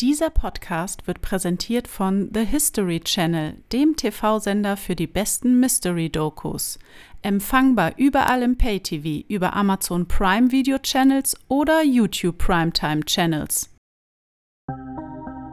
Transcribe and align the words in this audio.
Dieser 0.00 0.30
Podcast 0.30 1.08
wird 1.08 1.22
präsentiert 1.22 1.88
von 1.88 2.30
The 2.32 2.44
History 2.44 3.00
Channel, 3.00 3.56
dem 3.72 3.96
TV-Sender 3.96 4.76
für 4.76 4.94
die 4.94 5.08
besten 5.08 5.58
Mystery-Dokus. 5.58 6.78
Empfangbar 7.22 7.94
überall 7.96 8.44
im 8.44 8.56
Pay-TV, 8.56 9.26
über 9.28 9.54
Amazon 9.54 10.06
Prime 10.06 10.52
Video 10.52 10.78
Channels 10.78 11.36
oder 11.48 11.82
YouTube 11.82 12.38
Primetime 12.38 13.00
Channels. 13.06 13.74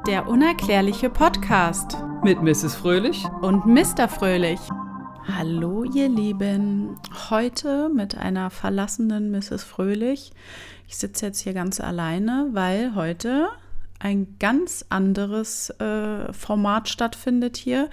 Der 0.06 0.28
unerklärliche 0.28 1.10
Podcast 1.10 1.98
mit 2.24 2.40
Mrs. 2.44 2.76
Fröhlich 2.76 3.26
und 3.42 3.66
Mr. 3.66 4.08
Fröhlich. 4.08 4.60
Hallo 5.28 5.86
ihr 5.86 6.08
Lieben, 6.08 7.00
heute 7.32 7.90
mit 7.90 8.16
einer 8.16 8.52
verlassenen 8.52 9.32
Mrs. 9.32 9.64
Fröhlich. 9.64 10.34
Ich 10.88 10.98
sitze 10.98 11.26
jetzt 11.26 11.40
hier 11.40 11.56
ganz 11.56 11.80
alleine, 11.80 12.50
weil 12.52 12.94
heute 12.94 13.50
ein 14.00 14.38
ganz 14.40 14.86
anderes 14.90 15.70
äh, 15.80 16.32
Format 16.34 16.90
stattfindet 16.90 17.58
hier. 17.58 17.90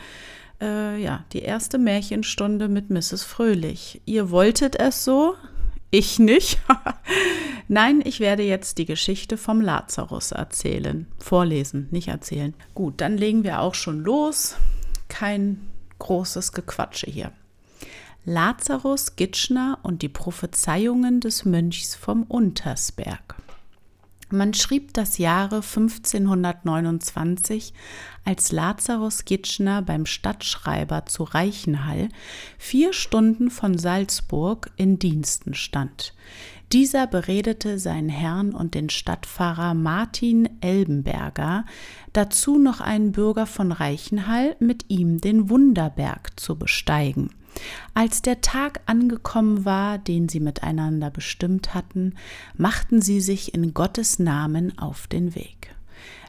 Äh, 0.61 1.03
ja, 1.03 1.25
die 1.33 1.41
erste 1.43 1.79
Märchenstunde 1.79 2.69
mit 2.69 2.91
Mrs. 2.91 3.25
Fröhlich. 3.25 4.01
Ihr 4.05 4.31
wolltet 4.31 4.77
es 4.77 5.05
so, 5.05 5.35
ich 5.91 6.19
nicht. 6.19 6.61
Nein, 7.69 8.03
ich 8.05 8.21
werde 8.21 8.43
jetzt 8.43 8.79
die 8.79 8.87
Geschichte 8.87 9.37
vom 9.37 9.61
Lazarus 9.61 10.33
erzählen. 10.33 11.07
Vorlesen, 11.19 11.89
nicht 11.91 12.09
erzählen. 12.09 12.55
Gut, 12.75 13.01
dann 13.01 13.17
legen 13.17 13.45
wir 13.45 13.61
auch 13.61 13.75
schon 13.75 14.01
los. 14.01 14.57
Kein 15.09 15.69
großes 15.99 16.53
Gequatsche 16.53 17.11
hier. 17.11 17.33
Lazarus 18.25 19.17
Gitschner 19.17 19.79
und 19.83 20.03
die 20.03 20.09
Prophezeiungen 20.09 21.21
des 21.21 21.45
Mönchs 21.45 21.95
vom 21.95 22.23
Untersberg. 22.23 23.42
Man 24.33 24.55
schrieb 24.55 24.95
das 24.95 25.19
Jahre 25.19 25.57
1529, 25.57 27.75
als 28.25 28.51
Lazarus 28.51 29.27
Gitschner 29.27 29.83
beim 29.83 30.07
Stadtschreiber 30.07 31.05
zu 31.05 31.25
Reichenhall 31.25 32.09
vier 32.57 32.95
Stunden 32.95 33.51
von 33.51 33.77
Salzburg 33.77 34.71
in 34.77 34.99
Diensten 34.99 35.53
stand. 35.53 36.15
Dieser 36.73 37.07
beredete 37.07 37.79
seinen 37.79 38.09
Herrn 38.09 38.55
und 38.55 38.75
den 38.75 38.89
Stadtpfarrer 38.89 39.75
Martin 39.75 40.49
Elbenberger, 40.63 41.67
dazu 42.15 42.59
noch 42.59 42.81
einen 42.81 43.13
Bürger 43.13 43.45
von 43.45 43.71
Reichenhall, 43.71 44.57
mit 44.61 44.87
ihm 44.89 45.21
den 45.21 45.51
Wunderberg 45.51 46.41
zu 46.41 46.59
besteigen. 46.59 47.35
Als 47.95 48.23
der 48.23 48.41
Tag 48.41 48.81
angekommen 48.87 49.65
war, 49.65 49.99
den 49.99 50.29
sie 50.29 50.41
miteinander 50.41 51.11
bestimmt 51.11 51.75
hatten, 51.75 52.15
machten 52.57 53.03
sie 53.03 53.21
sich 53.21 53.55
in 53.55 53.75
Gottes 53.75 54.19
Namen 54.19 54.79
auf 54.79 55.07
den 55.07 55.35
Weg. 55.35 55.75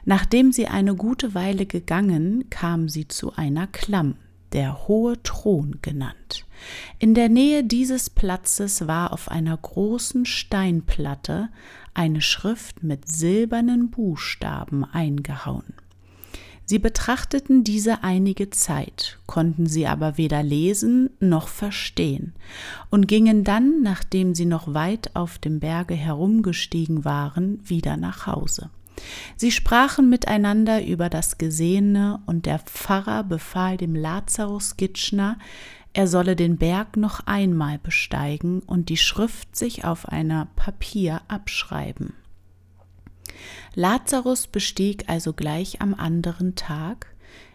Nachdem 0.04 0.52
sie 0.52 0.66
eine 0.68 0.94
gute 0.94 1.34
Weile 1.34 1.66
gegangen, 1.66 2.50
kamen 2.50 2.88
sie 2.88 3.08
zu 3.08 3.34
einer 3.34 3.66
Klamm, 3.66 4.16
der 4.52 4.86
hohe 4.86 5.22
Thron 5.22 5.78
genannt. 5.82 6.46
In 6.98 7.14
der 7.14 7.28
Nähe 7.28 7.64
dieses 7.64 8.10
Platzes 8.10 8.86
war 8.86 9.12
auf 9.12 9.30
einer 9.30 9.56
großen 9.56 10.26
Steinplatte 10.26 11.48
eine 11.94 12.20
Schrift 12.20 12.82
mit 12.82 13.08
silbernen 13.08 13.90
Buchstaben 13.90 14.84
eingehauen. 14.84 15.74
Sie 16.66 16.78
betrachteten 16.78 17.62
diese 17.62 18.02
einige 18.02 18.48
Zeit, 18.48 19.18
konnten 19.26 19.66
sie 19.66 19.86
aber 19.86 20.16
weder 20.16 20.42
lesen 20.42 21.10
noch 21.20 21.48
verstehen 21.48 22.32
und 22.90 23.06
gingen 23.06 23.44
dann, 23.44 23.82
nachdem 23.82 24.34
sie 24.34 24.46
noch 24.46 24.72
weit 24.72 25.14
auf 25.14 25.38
dem 25.38 25.60
Berge 25.60 25.94
herumgestiegen 25.94 27.04
waren, 27.04 27.60
wieder 27.68 27.98
nach 27.98 28.26
Hause. 28.26 28.70
Sie 29.36 29.50
sprachen 29.50 30.08
miteinander 30.08 30.84
über 30.86 31.10
das 31.10 31.36
Gesehene, 31.36 32.20
und 32.26 32.46
der 32.46 32.60
Pfarrer 32.60 33.24
befahl 33.24 33.76
dem 33.76 33.94
Lazarus 33.94 34.76
Gitschner, 34.76 35.38
er 35.92 36.08
solle 36.08 36.34
den 36.34 36.56
Berg 36.56 36.96
noch 36.96 37.20
einmal 37.26 37.78
besteigen 37.78 38.60
und 38.60 38.88
die 38.88 38.96
Schrift 38.96 39.54
sich 39.54 39.84
auf 39.84 40.08
einer 40.08 40.48
Papier 40.56 41.20
abschreiben. 41.28 42.14
Lazarus 43.74 44.46
bestieg 44.46 45.04
also 45.08 45.32
gleich 45.32 45.80
am 45.80 45.94
anderen 45.94 46.54
Tag, 46.54 47.14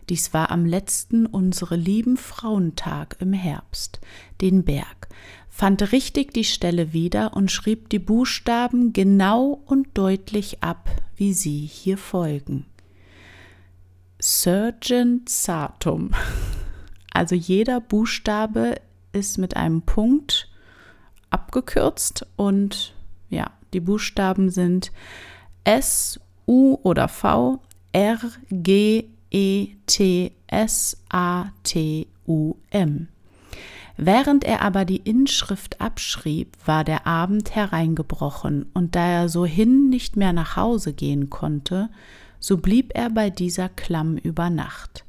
dies 0.09 0.33
war 0.33 0.49
am 0.49 0.65
letzten 0.65 1.25
unsere 1.25 1.75
lieben 1.75 2.17
Frauentag 2.17 3.17
im 3.19 3.33
Herbst, 3.33 3.99
den 4.41 4.63
Berg, 4.63 5.07
fand 5.49 5.91
richtig 5.91 6.33
die 6.33 6.45
Stelle 6.45 6.93
wieder 6.93 7.35
und 7.35 7.51
schrieb 7.51 7.89
die 7.89 7.99
Buchstaben 7.99 8.91
genau 8.93 9.61
und 9.65 9.89
deutlich 9.93 10.63
ab, 10.63 10.89
wie 11.15 11.33
sie 11.33 11.59
hier 11.59 11.97
folgen. 11.97 12.65
Surgeon 14.19 15.21
Satum. 15.27 16.11
Also 17.11 17.33
jeder 17.33 17.81
Buchstabe 17.81 18.75
ist 19.13 19.39
mit 19.39 19.57
einem 19.57 19.81
Punkt 19.81 20.47
abgekürzt 21.31 22.25
und 22.35 22.93
ja, 23.29 23.51
die 23.73 23.79
Buchstaben 23.79 24.51
sind 24.51 24.91
S, 25.63 26.19
U 26.47 26.77
oder 26.83 27.07
V, 27.07 27.59
R, 27.91 28.19
G, 28.49 29.05
E, 29.31 29.67
T, 29.85 30.31
S, 30.47 30.97
A, 31.09 31.51
T, 31.63 32.07
U, 32.27 32.55
M. 32.71 33.07
Während 33.97 34.45
er 34.45 34.61
aber 34.61 34.85
die 34.85 34.97
Inschrift 34.97 35.81
abschrieb, 35.81 36.55
war 36.65 36.83
der 36.85 37.05
Abend 37.05 37.53
hereingebrochen, 37.53 38.67
und 38.73 38.95
da 38.95 39.05
er 39.05 39.29
sohin 39.29 39.89
nicht 39.89 40.15
mehr 40.15 40.31
nach 40.31 40.55
Hause 40.55 40.93
gehen 40.93 41.29
konnte, 41.29 41.89
so 42.39 42.57
blieb 42.57 42.91
er 42.95 43.09
bei 43.09 43.29
dieser 43.29 43.67
Klamm 43.67 44.15
über 44.15 44.49
Nacht. 44.49 45.03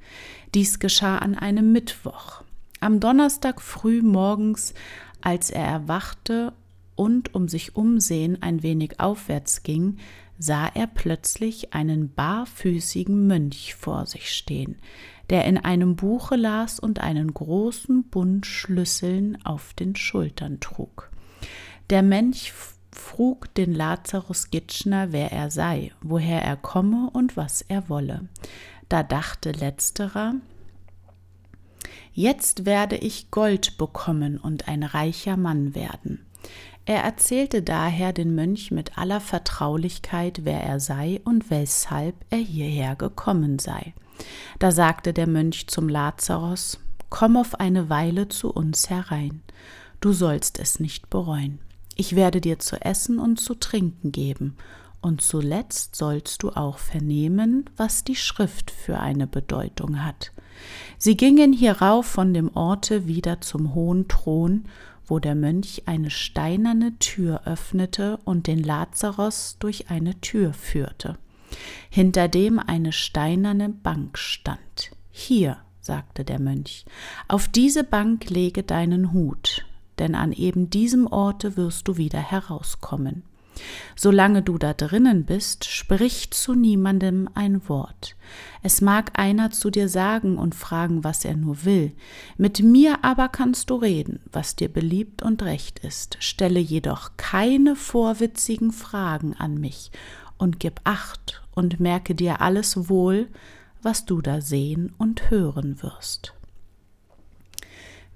Dies 0.55 0.81
geschah 0.81 1.19
an 1.19 1.37
einem 1.37 1.71
Mittwoch. 1.71 2.43
Am 2.81 2.99
Donnerstag 2.99 3.61
früh 3.63 4.03
morgens, 4.03 4.75
als 5.21 5.51
er 5.51 5.65
erwachte 5.65 6.53
und 6.97 7.35
um 7.35 7.47
sich 7.47 7.77
umsehen 7.77 8.43
ein 8.43 8.65
wenig 8.65 8.99
aufwärts 8.99 9.63
ging, 9.63 9.99
sah 10.41 10.69
er 10.69 10.87
plötzlich 10.87 11.75
einen 11.75 12.15
barfüßigen 12.15 13.27
Mönch 13.27 13.75
vor 13.75 14.07
sich 14.07 14.35
stehen, 14.35 14.77
der 15.29 15.45
in 15.45 15.59
einem 15.59 15.97
Buche 15.97 16.35
las 16.35 16.81
und 16.81 16.99
einen 16.99 17.33
großen 17.33 18.05
Bund 18.05 18.47
Schlüsseln 18.47 19.39
auf 19.45 19.75
den 19.75 19.95
Schultern 19.97 20.59
trug. 20.59 21.11
Der 21.91 22.03
Mönch 22.03 22.55
frug 22.91 23.55
den 23.55 23.75
Lazarus 23.75 24.51
Gitschner, 24.51 25.13
wer 25.13 25.31
er 25.31 25.51
sei, 25.51 25.93
woher 26.01 26.43
er 26.43 26.57
komme 26.57 27.11
und 27.13 27.37
was 27.37 27.61
er 27.61 27.91
wolle. 27.91 28.29
Da 28.89 29.03
dachte 29.03 29.53
letzterer, 29.53 30.35
Jetzt 32.13 32.65
werde 32.67 32.97
ich 32.97 33.31
Gold 33.31 33.79
bekommen 33.79 34.37
und 34.37 34.69
ein 34.69 34.83
reicher 34.83 35.37
Mann 35.37 35.75
werden. 35.75 36.27
Er 36.91 37.05
erzählte 37.05 37.63
daher 37.63 38.13
den 38.13 38.35
Mönch 38.35 38.73
mit 38.73 38.99
aller 38.99 39.21
Vertraulichkeit, 39.21 40.41
wer 40.43 40.61
er 40.61 40.81
sei 40.81 41.21
und 41.23 41.49
weshalb 41.49 42.17
er 42.31 42.39
hierher 42.39 42.97
gekommen 42.97 43.61
sei. 43.61 43.95
Da 44.59 44.73
sagte 44.73 45.13
der 45.13 45.29
Mönch 45.29 45.69
zum 45.69 45.89
Lazarus 45.89 46.81
Komm 47.09 47.37
auf 47.37 47.61
eine 47.61 47.91
Weile 47.91 48.29
zu 48.29 48.51
uns 48.51 48.91
herein, 48.91 49.41
du 50.01 50.13
sollst 50.13 50.59
es 50.59 50.81
nicht 50.81 51.11
bereuen. 51.11 51.61
Ich 51.95 52.17
werde 52.17 52.41
dir 52.41 52.59
zu 52.59 52.75
essen 52.85 53.21
und 53.21 53.39
zu 53.39 53.55
trinken 53.55 54.11
geben, 54.11 54.57
und 55.01 55.23
zuletzt 55.23 55.95
sollst 55.95 56.43
du 56.43 56.51
auch 56.51 56.79
vernehmen, 56.79 57.71
was 57.77 58.03
die 58.03 58.17
Schrift 58.17 58.73
für 58.73 58.99
eine 58.99 59.29
Bedeutung 59.29 60.05
hat. 60.05 60.33
Sie 60.99 61.17
gingen 61.17 61.53
hierauf 61.53 62.07
von 62.07 62.35
dem 62.35 62.55
Orte 62.57 63.07
wieder 63.07 63.41
zum 63.41 63.75
hohen 63.75 64.09
Thron, 64.09 64.65
wo 65.11 65.19
der 65.19 65.35
Mönch 65.35 65.83
eine 65.87 66.09
steinerne 66.09 66.97
Tür 66.99 67.43
öffnete 67.45 68.19
und 68.25 68.47
den 68.47 68.63
Lazarus 68.63 69.57
durch 69.59 69.91
eine 69.91 70.21
Tür 70.21 70.53
führte, 70.53 71.19
hinter 71.91 72.29
dem 72.29 72.61
eine 72.61 72.93
steinerne 72.93 73.69
Bank 73.69 74.17
stand. 74.17 74.93
Hier, 75.11 75.59
sagte 75.81 76.25
der 76.25 76.41
Mönch, 76.41 76.85
auf 77.27 77.49
diese 77.49 77.83
Bank 77.83 78.31
lege 78.31 78.63
deinen 78.63 79.13
Hut, 79.13 79.67
denn 79.99 80.15
an 80.15 80.33
eben 80.33 80.71
diesem 80.71 81.07
Orte 81.07 81.57
wirst 81.57 81.89
du 81.89 81.97
wieder 81.97 82.21
herauskommen. 82.21 83.25
Solange 83.97 84.43
du 84.43 84.59
da 84.59 84.73
drinnen 84.73 85.25
bist, 85.25 85.65
sprich 85.65 86.31
zu 86.31 86.55
niemandem 86.55 87.29
ein 87.35 87.69
Wort. 87.69 88.17
Es 88.63 88.81
mag 88.81 89.19
einer 89.19 89.51
zu 89.51 89.71
dir 89.71 89.89
sagen 89.89 90.39
und 90.39 90.55
fragen, 90.55 91.05
was 91.05 91.25
er 91.25 91.37
nur 91.37 91.65
will. 91.65 91.93
Mit 92.37 92.63
mir 92.63 93.05
aber 93.05 93.29
kannst 93.29 93.71
du 93.71 93.77
reden, 93.77 94.21
was 94.33 94.57
dir 94.57 94.69
beliebt 94.69 95.23
und 95.23 95.43
recht 95.43 95.81
ist. 95.81 96.17
Stelle 96.21 96.61
jedoch 96.61 97.13
keine 97.17 97.77
vorwitzigen 97.77 98.73
Fragen 98.73 99.35
an 99.35 99.59
mich 99.59 99.91
und 100.39 100.61
gib 100.61 100.81
acht 100.85 101.43
und 101.55 101.81
merke 101.81 102.15
dir 102.15 102.41
alles 102.41 102.89
wohl, 102.89 103.29
was 103.83 104.05
du 104.05 104.21
da 104.21 104.41
sehen 104.41 104.95
und 104.99 105.31
hören 105.31 105.83
wirst. 105.83 106.35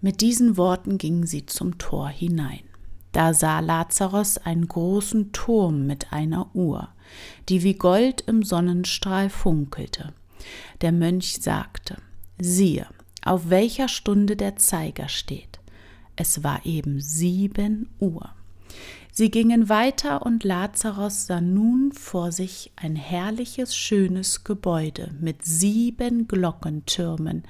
Mit 0.01 0.21
diesen 0.21 0.57
Worten 0.57 0.99
gingen 0.99 1.27
sie 1.27 1.47
zum 1.47 1.79
Tor 1.79 2.09
hinein. 2.09 2.65
Da 3.15 3.33
sah 3.33 3.61
Lazarus 3.61 4.39
einen 4.39 4.69
großen 4.69 5.33
Turm 5.33 5.87
mit 5.87 6.13
einer 6.13 6.55
Uhr. 6.55 6.89
die 7.49 7.63
wie 7.63 7.75
Gold 7.75 8.23
im 8.23 8.43
Sonnenstrahl 8.43 9.31
funkelte. 9.31 10.13
Der 10.81 10.93
Mönch 10.93 11.41
sagte, 11.41 11.97
siehe, 12.39 12.87
auf 13.25 13.51
welcher 13.51 13.89
Stunde 13.89 14.37
der 14.37 14.57
Zeiger 14.57 15.09
steht. 15.09 15.61
Es 16.17 16.45
war 16.45 16.65
eben 16.65 17.01
sieben 17.01 17.91
Uhr. 17.99 18.34
Sie 19.17 19.31
gingen 19.31 19.69
weiter 19.69 20.27
und 20.27 20.43
Lazarus 20.43 21.27
sah 21.27 21.41
nun 21.41 21.93
vor 21.93 22.33
sich 22.33 22.73
ein 22.75 22.97
herrliches, 22.97 23.77
schönes 23.77 24.43
Gebäude 24.43 25.15
mit 25.21 25.45
sieben 25.45 26.27
Glockentürmen, 26.27 27.45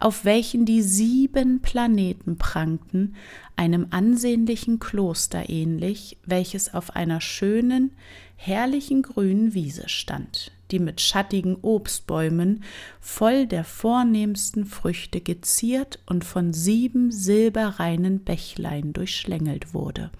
auf 0.00 0.24
welchen 0.24 0.64
die 0.64 0.80
sieben 0.80 1.60
Planeten 1.60 2.38
prangten, 2.38 3.14
einem 3.56 3.88
ansehnlichen 3.90 4.78
Kloster 4.78 5.50
ähnlich, 5.50 6.16
welches 6.24 6.72
auf 6.72 6.96
einer 6.96 7.20
schönen, 7.20 7.90
herrlichen 8.36 9.02
grünen 9.02 9.52
Wiese 9.52 9.90
stand, 9.90 10.50
die 10.72 10.80
mit 10.80 11.00
schattigen 11.00 11.56
Obstbäumen 11.62 12.64
voll 13.00 13.46
der 13.46 13.62
vornehmsten 13.62 14.64
Früchte 14.64 15.20
geziert 15.20 16.00
und 16.06 16.24
von 16.24 16.52
sieben 16.52 17.12
silberreinen 17.12 18.20
Bächlein 18.20 18.92
durchschlängelt 18.92 19.74
wurde 19.74 20.10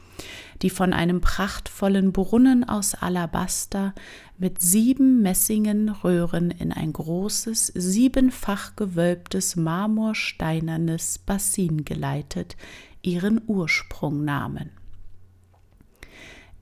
die 0.62 0.70
von 0.70 0.92
einem 0.92 1.20
prachtvollen 1.20 2.12
Brunnen 2.12 2.64
aus 2.64 2.94
Alabaster 2.94 3.94
mit 4.38 4.60
sieben 4.60 5.20
messingen 5.20 5.88
Röhren 5.88 6.50
in 6.50 6.72
ein 6.72 6.92
großes, 6.92 7.72
siebenfach 7.74 8.76
gewölbtes 8.76 9.56
marmorsteinernes 9.56 11.18
Bassin 11.18 11.84
geleitet, 11.84 12.56
ihren 13.02 13.40
Ursprung 13.46 14.24
nahmen. 14.24 14.70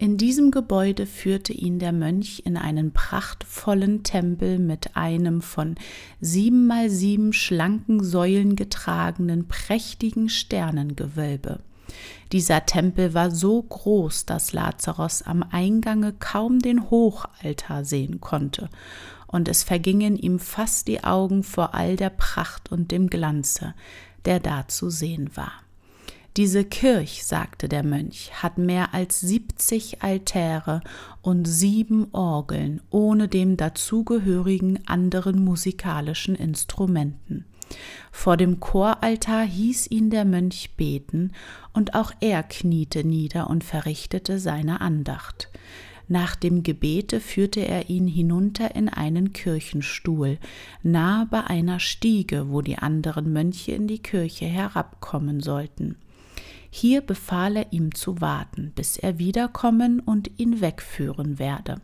In 0.00 0.16
diesem 0.16 0.50
Gebäude 0.50 1.04
führte 1.04 1.52
ihn 1.52 1.78
der 1.78 1.92
Mönch 1.92 2.44
in 2.46 2.56
einen 2.56 2.90
prachtvollen 2.90 4.02
Tempel 4.02 4.58
mit 4.58 4.96
einem 4.96 5.42
von 5.42 5.74
sieben 6.22 6.66
mal 6.66 6.88
sieben 6.88 7.34
schlanken 7.34 8.02
Säulen 8.02 8.56
getragenen 8.56 9.46
prächtigen 9.46 10.30
Sternengewölbe. 10.30 11.60
Dieser 12.32 12.64
Tempel 12.64 13.12
war 13.12 13.30
so 13.30 13.60
groß, 13.60 14.24
dass 14.24 14.54
Lazarus 14.54 15.20
am 15.20 15.42
Eingange 15.42 16.14
kaum 16.14 16.60
den 16.60 16.88
Hochaltar 16.88 17.84
sehen 17.84 18.22
konnte, 18.22 18.70
und 19.26 19.48
es 19.48 19.64
vergingen 19.64 20.16
ihm 20.16 20.38
fast 20.38 20.88
die 20.88 21.04
Augen 21.04 21.42
vor 21.42 21.74
all 21.74 21.96
der 21.96 22.08
Pracht 22.08 22.72
und 22.72 22.90
dem 22.90 23.10
Glanze, 23.10 23.74
der 24.24 24.40
da 24.40 24.66
zu 24.66 24.88
sehen 24.88 25.36
war. 25.36 25.52
Diese 26.36 26.64
Kirch, 26.64 27.24
sagte 27.24 27.68
der 27.68 27.82
Mönch, 27.82 28.30
hat 28.42 28.56
mehr 28.56 28.94
als 28.94 29.20
siebzig 29.20 30.02
Altäre 30.02 30.80
und 31.22 31.46
sieben 31.46 32.06
Orgeln 32.12 32.80
ohne 32.90 33.26
dem 33.26 33.56
dazugehörigen 33.56 34.78
anderen 34.86 35.44
musikalischen 35.44 36.36
Instrumenten. 36.36 37.46
Vor 38.12 38.36
dem 38.36 38.60
Choraltar 38.60 39.44
hieß 39.44 39.90
ihn 39.90 40.10
der 40.10 40.24
Mönch 40.24 40.76
beten, 40.76 41.32
und 41.72 41.94
auch 41.94 42.12
er 42.20 42.42
kniete 42.44 43.04
nieder 43.04 43.50
und 43.50 43.64
verrichtete 43.64 44.38
seine 44.38 44.80
Andacht. 44.80 45.48
Nach 46.06 46.34
dem 46.34 46.64
Gebete 46.64 47.20
führte 47.20 47.60
er 47.60 47.88
ihn 47.88 48.08
hinunter 48.08 48.74
in 48.74 48.88
einen 48.88 49.32
Kirchenstuhl, 49.32 50.38
nahe 50.82 51.26
bei 51.26 51.44
einer 51.44 51.78
Stiege, 51.78 52.50
wo 52.50 52.62
die 52.62 52.78
anderen 52.78 53.32
Mönche 53.32 53.72
in 53.72 53.86
die 53.86 54.00
Kirche 54.00 54.46
herabkommen 54.46 55.40
sollten. 55.40 55.96
Hier 56.70 57.00
befahl 57.00 57.56
er 57.56 57.72
ihm 57.72 57.94
zu 57.94 58.20
warten, 58.20 58.72
bis 58.74 58.96
er 58.96 59.18
wiederkommen 59.18 60.00
und 60.00 60.30
ihn 60.38 60.60
wegführen 60.60 61.38
werde. 61.38 61.80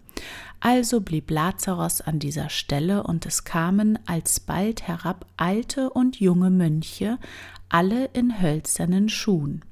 Also 0.61 1.01
blieb 1.01 1.31
Lazarus 1.31 2.01
an 2.01 2.19
dieser 2.19 2.49
Stelle, 2.49 3.03
und 3.03 3.27
es 3.27 3.45
kamen 3.45 3.99
alsbald 4.07 4.87
herab 4.87 5.27
alte 5.37 5.91
und 5.91 6.21
junge 6.21 6.51
Mönche, 6.51 7.19
alle 7.69 8.07
in 8.13 8.41
hölzernen 8.41 9.09
Schuhen. 9.09 9.65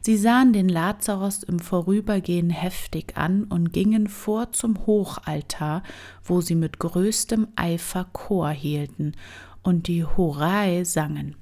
Sie 0.00 0.16
sahen 0.16 0.52
den 0.52 0.68
Lazarus 0.68 1.42
im 1.42 1.58
Vorübergehen 1.60 2.50
heftig 2.50 3.16
an 3.16 3.44
und 3.44 3.72
gingen 3.72 4.08
vor 4.08 4.52
zum 4.52 4.86
Hochaltar, 4.86 5.82
wo 6.24 6.40
sie 6.40 6.54
mit 6.54 6.78
größtem 6.78 7.48
Eifer 7.54 8.06
Chor 8.12 8.50
hielten 8.50 9.12
und 9.62 9.86
die 9.86 10.04
Horai 10.04 10.84
sangen. 10.84 11.36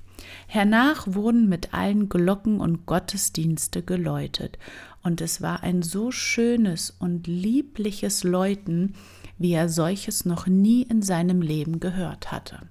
Hernach 0.46 1.06
wurden 1.08 1.48
mit 1.48 1.74
allen 1.74 2.08
Glocken 2.08 2.60
und 2.60 2.86
Gottesdienste 2.86 3.82
geläutet, 3.82 4.58
und 5.02 5.20
es 5.20 5.40
war 5.40 5.62
ein 5.62 5.82
so 5.82 6.10
schönes 6.10 6.94
und 6.98 7.26
liebliches 7.26 8.24
Läuten, 8.24 8.94
wie 9.38 9.52
er 9.52 9.68
solches 9.68 10.24
noch 10.24 10.46
nie 10.46 10.82
in 10.82 11.02
seinem 11.02 11.42
Leben 11.42 11.78
gehört 11.78 12.32
hatte. 12.32 12.62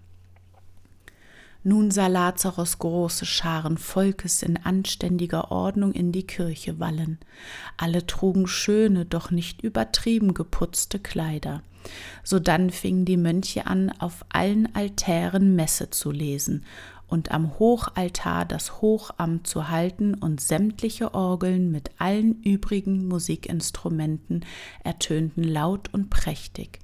Nun 1.68 1.90
sah 1.90 2.06
Lazarus 2.06 2.78
große 2.78 3.26
Scharen 3.26 3.80
Volkes 3.80 4.44
in 4.44 4.58
anständiger 4.58 5.52
Ordnung 5.52 5.94
in 5.94 6.12
die 6.12 6.28
Kirche 6.28 6.80
wallen. 6.80 7.18
Alle 7.76 8.06
trugen 8.06 8.46
schöne, 8.46 9.06
doch 9.06 9.32
nicht 9.32 9.64
übertrieben 9.64 10.36
geputzte 10.36 11.00
Kleider. 11.00 11.64
Sodann 12.24 12.70
fingen 12.70 13.06
die 13.06 13.18
Mönche 13.18 13.66
an, 13.66 13.92
auf 13.98 14.26
allen 14.30 14.76
Altären 14.76 15.56
Messe 15.56 15.90
zu 15.90 16.12
lesen 16.12 16.66
und 17.08 17.32
am 17.32 17.60
Hochaltar 17.60 18.46
das 18.46 18.82
Hochamt 18.82 19.48
zu 19.48 19.70
halten 19.70 20.16
und 20.16 20.42
sämtliche 20.42 21.14
Orgeln 21.14 21.72
mit 21.72 21.92
allen 21.98 22.42
übrigen 22.42 23.08
Musikinstrumenten 23.08 24.46
ertönten 24.84 25.44
laut 25.44 25.94
und 25.94 26.10
prächtig, 26.10 26.80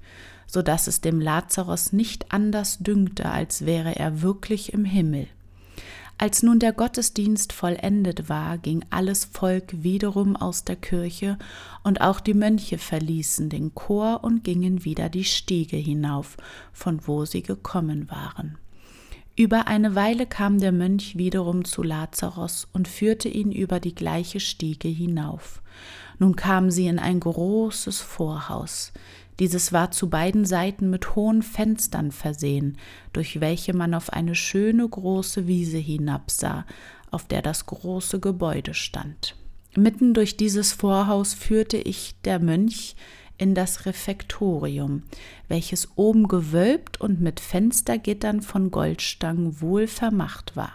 so 0.46 0.62
dass 0.62 0.86
es 0.86 1.00
dem 1.00 1.20
Lazarus 1.20 1.92
nicht 1.92 2.32
anders 2.32 2.78
dünkte, 2.78 3.30
als 3.30 3.66
wäre 3.66 3.96
er 3.96 4.22
wirklich 4.22 4.72
im 4.72 4.84
Himmel. 4.84 5.28
Als 6.18 6.44
nun 6.44 6.60
der 6.60 6.72
Gottesdienst 6.72 7.52
vollendet 7.52 8.28
war, 8.28 8.56
ging 8.56 8.84
alles 8.90 9.24
Volk 9.24 9.82
wiederum 9.82 10.36
aus 10.36 10.62
der 10.62 10.76
Kirche, 10.76 11.36
und 11.82 12.00
auch 12.00 12.20
die 12.20 12.34
Mönche 12.34 12.78
verließen 12.78 13.48
den 13.48 13.74
Chor 13.74 14.22
und 14.22 14.44
gingen 14.44 14.84
wieder 14.84 15.08
die 15.08 15.24
Stiege 15.24 15.76
hinauf, 15.76 16.36
von 16.72 17.00
wo 17.08 17.24
sie 17.24 17.42
gekommen 17.42 18.08
waren. 18.08 18.56
Über 19.42 19.66
eine 19.66 19.96
Weile 19.96 20.24
kam 20.24 20.60
der 20.60 20.70
Mönch 20.70 21.18
wiederum 21.18 21.64
zu 21.64 21.82
Lazarus 21.82 22.68
und 22.72 22.86
führte 22.86 23.28
ihn 23.28 23.50
über 23.50 23.80
die 23.80 23.92
gleiche 23.92 24.38
Stiege 24.38 24.86
hinauf. 24.86 25.62
Nun 26.20 26.36
kamen 26.36 26.70
sie 26.70 26.86
in 26.86 27.00
ein 27.00 27.18
großes 27.18 27.98
Vorhaus. 27.98 28.92
Dieses 29.40 29.72
war 29.72 29.90
zu 29.90 30.08
beiden 30.08 30.44
Seiten 30.44 30.90
mit 30.90 31.16
hohen 31.16 31.42
Fenstern 31.42 32.12
versehen, 32.12 32.78
durch 33.12 33.40
welche 33.40 33.74
man 33.74 33.94
auf 33.94 34.12
eine 34.12 34.36
schöne 34.36 34.88
große 34.88 35.48
Wiese 35.48 35.78
hinabsah, 35.78 36.64
auf 37.10 37.26
der 37.26 37.42
das 37.42 37.66
große 37.66 38.20
Gebäude 38.20 38.74
stand. 38.74 39.34
Mitten 39.74 40.14
durch 40.14 40.36
dieses 40.36 40.72
Vorhaus 40.72 41.34
führte 41.34 41.78
ich 41.78 42.14
der 42.24 42.38
Mönch 42.38 42.94
in 43.38 43.54
das 43.54 43.86
Refektorium, 43.86 45.02
welches 45.48 45.88
oben 45.96 46.28
gewölbt 46.28 47.00
und 47.00 47.20
mit 47.20 47.40
Fenstergittern 47.40 48.42
von 48.42 48.70
Goldstangen 48.70 49.60
wohl 49.60 49.86
vermacht 49.86 50.56
war. 50.56 50.72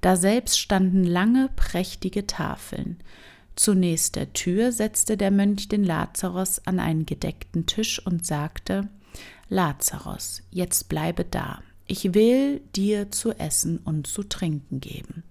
Daselbst 0.00 0.58
standen 0.58 1.04
lange, 1.04 1.48
prächtige 1.54 2.26
Tafeln. 2.26 2.98
Zunächst 3.54 4.16
der 4.16 4.32
Tür 4.32 4.72
setzte 4.72 5.16
der 5.16 5.30
Mönch 5.30 5.68
den 5.68 5.84
Lazarus 5.84 6.66
an 6.66 6.80
einen 6.80 7.06
gedeckten 7.06 7.66
Tisch 7.66 8.04
und 8.04 8.26
sagte 8.26 8.88
Lazarus, 9.48 10.42
jetzt 10.50 10.88
bleibe 10.88 11.24
da, 11.24 11.60
ich 11.86 12.14
will 12.14 12.60
dir 12.74 13.10
zu 13.10 13.32
essen 13.32 13.78
und 13.84 14.06
zu 14.06 14.22
trinken 14.22 14.80
geben. 14.80 15.24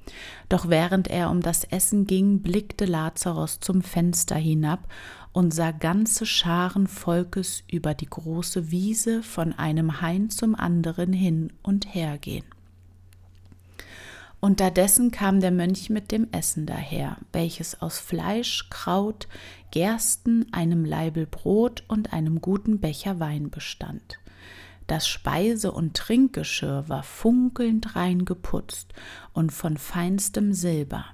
Doch 0.47 0.69
während 0.69 1.07
er 1.07 1.31
um 1.31 1.41
das 1.41 1.63
Essen 1.63 2.05
ging, 2.05 2.41
blickte 2.41 2.85
Lazarus 2.85 3.59
zum 3.61 3.81
Fenster 3.81 4.35
hinab 4.35 4.87
und 5.33 5.53
sah 5.53 5.71
ganze 5.71 6.25
Scharen 6.25 6.87
Volkes 6.87 7.63
über 7.71 7.93
die 7.93 8.09
große 8.09 8.71
Wiese 8.71 9.23
von 9.23 9.53
einem 9.53 10.01
Hain 10.01 10.29
zum 10.29 10.55
anderen 10.55 11.13
hin 11.13 11.53
und 11.63 11.93
her 11.93 12.17
gehen. 12.17 12.45
Unterdessen 14.39 15.11
kam 15.11 15.39
der 15.39 15.51
Mönch 15.51 15.91
mit 15.91 16.11
dem 16.11 16.27
Essen 16.31 16.65
daher, 16.65 17.17
welches 17.31 17.79
aus 17.79 17.99
Fleisch, 17.99 18.69
Kraut, 18.71 19.27
Gersten, 19.69 20.51
einem 20.51 20.83
Laibel 20.83 21.27
Brot 21.27 21.83
und 21.87 22.11
einem 22.11 22.41
guten 22.41 22.79
Becher 22.79 23.19
Wein 23.19 23.51
bestand. 23.51 24.17
Das 24.87 25.07
Speise- 25.07 25.71
und 25.71 25.95
Trinkgeschirr 25.95 26.89
war 26.89 27.03
funkelnd 27.03 27.95
rein 27.95 28.25
geputzt 28.25 28.93
und 29.31 29.51
von 29.51 29.77
feinstem 29.77 30.53
Silber. 30.53 31.05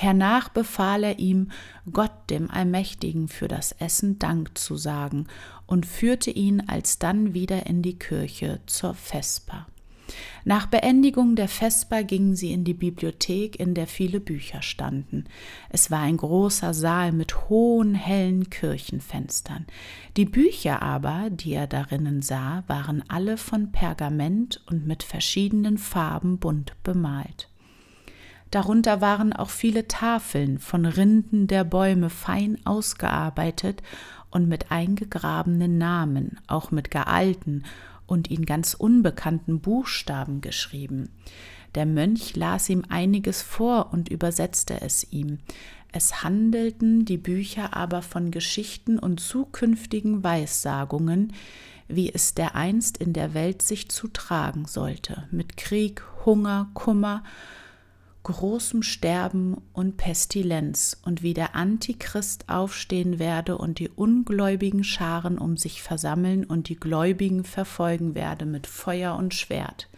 Hernach 0.00 0.48
befahl 0.48 1.02
er 1.02 1.18
ihm, 1.18 1.50
Gott 1.92 2.12
dem 2.30 2.52
Allmächtigen 2.52 3.26
für 3.26 3.48
das 3.48 3.72
Essen 3.72 4.20
Dank 4.20 4.56
zu 4.56 4.76
sagen 4.76 5.26
und 5.66 5.86
führte 5.86 6.30
ihn 6.30 6.62
alsdann 6.68 7.34
wieder 7.34 7.66
in 7.66 7.82
die 7.82 7.98
Kirche 7.98 8.60
zur 8.66 8.94
Vesper. 8.94 9.66
Nach 10.44 10.66
Beendigung 10.66 11.34
der 11.34 11.48
Vesper 11.48 12.04
gingen 12.04 12.36
sie 12.36 12.52
in 12.52 12.62
die 12.62 12.74
Bibliothek, 12.74 13.58
in 13.58 13.74
der 13.74 13.88
viele 13.88 14.20
Bücher 14.20 14.62
standen. 14.62 15.24
Es 15.68 15.90
war 15.90 16.02
ein 16.02 16.16
großer 16.16 16.74
Saal 16.74 17.10
mit 17.10 17.48
hohen, 17.48 17.96
hellen 17.96 18.50
Kirchenfenstern. 18.50 19.66
Die 20.16 20.26
Bücher 20.26 20.80
aber, 20.80 21.28
die 21.28 21.54
er 21.54 21.66
darinnen 21.66 22.22
sah, 22.22 22.62
waren 22.68 23.02
alle 23.08 23.36
von 23.36 23.72
Pergament 23.72 24.62
und 24.70 24.86
mit 24.86 25.02
verschiedenen 25.02 25.76
Farben 25.76 26.38
bunt 26.38 26.80
bemalt. 26.84 27.48
Darunter 28.50 29.00
waren 29.00 29.32
auch 29.32 29.50
viele 29.50 29.88
Tafeln 29.88 30.58
von 30.58 30.86
Rinden 30.86 31.46
der 31.46 31.64
Bäume 31.64 32.08
fein 32.08 32.58
ausgearbeitet 32.64 33.82
und 34.30 34.48
mit 34.48 34.70
eingegrabenen 34.70 35.76
Namen, 35.78 36.38
auch 36.46 36.70
mit 36.70 36.90
gealten 36.90 37.64
und 38.06 38.30
ihn 38.30 38.46
ganz 38.46 38.74
unbekannten 38.74 39.60
Buchstaben 39.60 40.40
geschrieben. 40.40 41.10
Der 41.74 41.84
Mönch 41.84 42.34
las 42.36 42.70
ihm 42.70 42.84
einiges 42.88 43.42
vor 43.42 43.92
und 43.92 44.08
übersetzte 44.08 44.80
es 44.80 45.12
ihm. 45.12 45.38
Es 45.92 46.22
handelten 46.22 47.04
die 47.04 47.18
Bücher 47.18 47.76
aber 47.76 48.02
von 48.02 48.30
Geschichten 48.30 48.98
und 48.98 49.20
zukünftigen 49.20 50.24
Weissagungen, 50.24 51.34
wie 51.86 52.12
es 52.12 52.34
dereinst 52.34 52.98
in 52.98 53.12
der 53.12 53.34
Welt 53.34 53.62
sich 53.62 53.88
zutragen 53.90 54.66
sollte, 54.66 55.26
mit 55.30 55.56
Krieg, 55.56 56.02
Hunger, 56.24 56.68
Kummer, 56.74 57.22
großem 58.28 58.82
Sterben 58.82 59.56
und 59.72 59.96
Pestilenz 59.96 61.00
und 61.02 61.22
wie 61.22 61.32
der 61.32 61.54
Antichrist 61.54 62.46
aufstehen 62.50 63.18
werde 63.18 63.56
und 63.56 63.78
die 63.78 63.88
ungläubigen 63.88 64.84
Scharen 64.84 65.38
um 65.38 65.56
sich 65.56 65.82
versammeln 65.82 66.44
und 66.44 66.68
die 66.68 66.76
Gläubigen 66.76 67.42
verfolgen 67.42 68.14
werde 68.14 68.44
mit 68.44 68.66
Feuer 68.66 69.16
und 69.16 69.32
Schwert, 69.32 69.88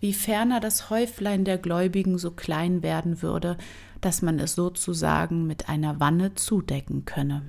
wie 0.00 0.14
ferner 0.14 0.60
das 0.60 0.88
Häuflein 0.88 1.44
der 1.44 1.58
Gläubigen 1.58 2.16
so 2.16 2.30
klein 2.30 2.82
werden 2.82 3.20
würde, 3.20 3.58
dass 4.00 4.22
man 4.22 4.38
es 4.38 4.54
sozusagen 4.54 5.46
mit 5.46 5.68
einer 5.68 6.00
Wanne 6.00 6.34
zudecken 6.34 7.04
könne. 7.04 7.42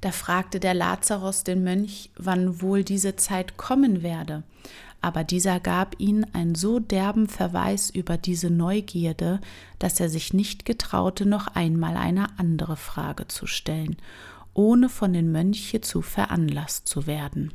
Da 0.00 0.10
fragte 0.10 0.58
der 0.58 0.72
Lazarus 0.72 1.44
den 1.44 1.62
Mönch, 1.62 2.08
wann 2.16 2.62
wohl 2.62 2.82
diese 2.82 3.16
Zeit 3.16 3.58
kommen 3.58 4.02
werde 4.02 4.42
aber 5.02 5.24
dieser 5.24 5.60
gab 5.60 5.98
ihn 5.98 6.26
einen 6.32 6.54
so 6.54 6.78
derben 6.78 7.28
Verweis 7.28 7.90
über 7.90 8.16
diese 8.16 8.50
Neugierde, 8.50 9.40
dass 9.78 10.00
er 10.00 10.08
sich 10.08 10.34
nicht 10.34 10.64
getraute, 10.64 11.26
noch 11.26 11.48
einmal 11.48 11.96
eine 11.96 12.38
andere 12.38 12.76
Frage 12.76 13.26
zu 13.28 13.46
stellen, 13.46 13.96
ohne 14.52 14.88
von 14.88 15.12
den 15.12 15.32
Mönche 15.32 15.80
zu 15.80 16.02
veranlasst 16.02 16.88
zu 16.88 17.06
werden. 17.06 17.52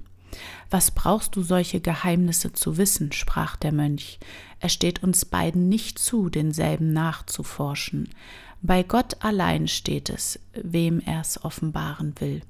Was 0.70 0.92
brauchst 0.92 1.36
du 1.36 1.44
solche 1.44 1.80
Geheimnisse 1.80 2.52
zu 2.52 2.78
wissen? 2.78 3.12
sprach 3.12 3.56
der 3.56 3.72
Mönch. 3.72 4.20
Es 4.60 4.74
steht 4.74 5.04
uns 5.04 5.26
beiden 5.26 5.70
nicht 5.70 6.00
zu, 6.00 6.30
denselben 6.30 6.92
nachzuforschen. 6.92 8.10
Bei 8.62 8.84
Gott 8.84 9.18
allein 9.24 9.68
steht 9.68 10.10
es, 10.10 10.40
wem 10.54 11.00
er 11.00 11.22
es 11.22 11.44
offenbaren 11.44 12.14
will. 12.20 12.42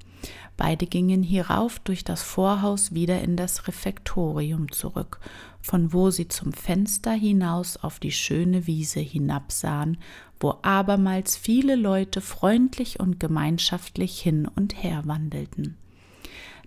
Beide 0.56 0.86
gingen 0.86 1.22
hierauf 1.22 1.78
durch 1.80 2.02
das 2.02 2.22
Vorhaus 2.22 2.94
wieder 2.94 3.20
in 3.20 3.36
das 3.36 3.68
Refektorium 3.68 4.72
zurück, 4.72 5.20
von 5.60 5.92
wo 5.92 6.10
sie 6.10 6.28
zum 6.28 6.52
Fenster 6.52 7.12
hinaus 7.12 7.76
auf 7.76 7.98
die 7.98 8.12
schöne 8.12 8.66
Wiese 8.66 9.00
hinabsahen, 9.00 9.98
wo 10.40 10.54
abermals 10.62 11.36
viele 11.36 11.76
Leute 11.76 12.20
freundlich 12.20 13.00
und 13.00 13.20
gemeinschaftlich 13.20 14.18
hin 14.20 14.48
und 14.54 14.82
her 14.82 15.02
wandelten. 15.04 15.76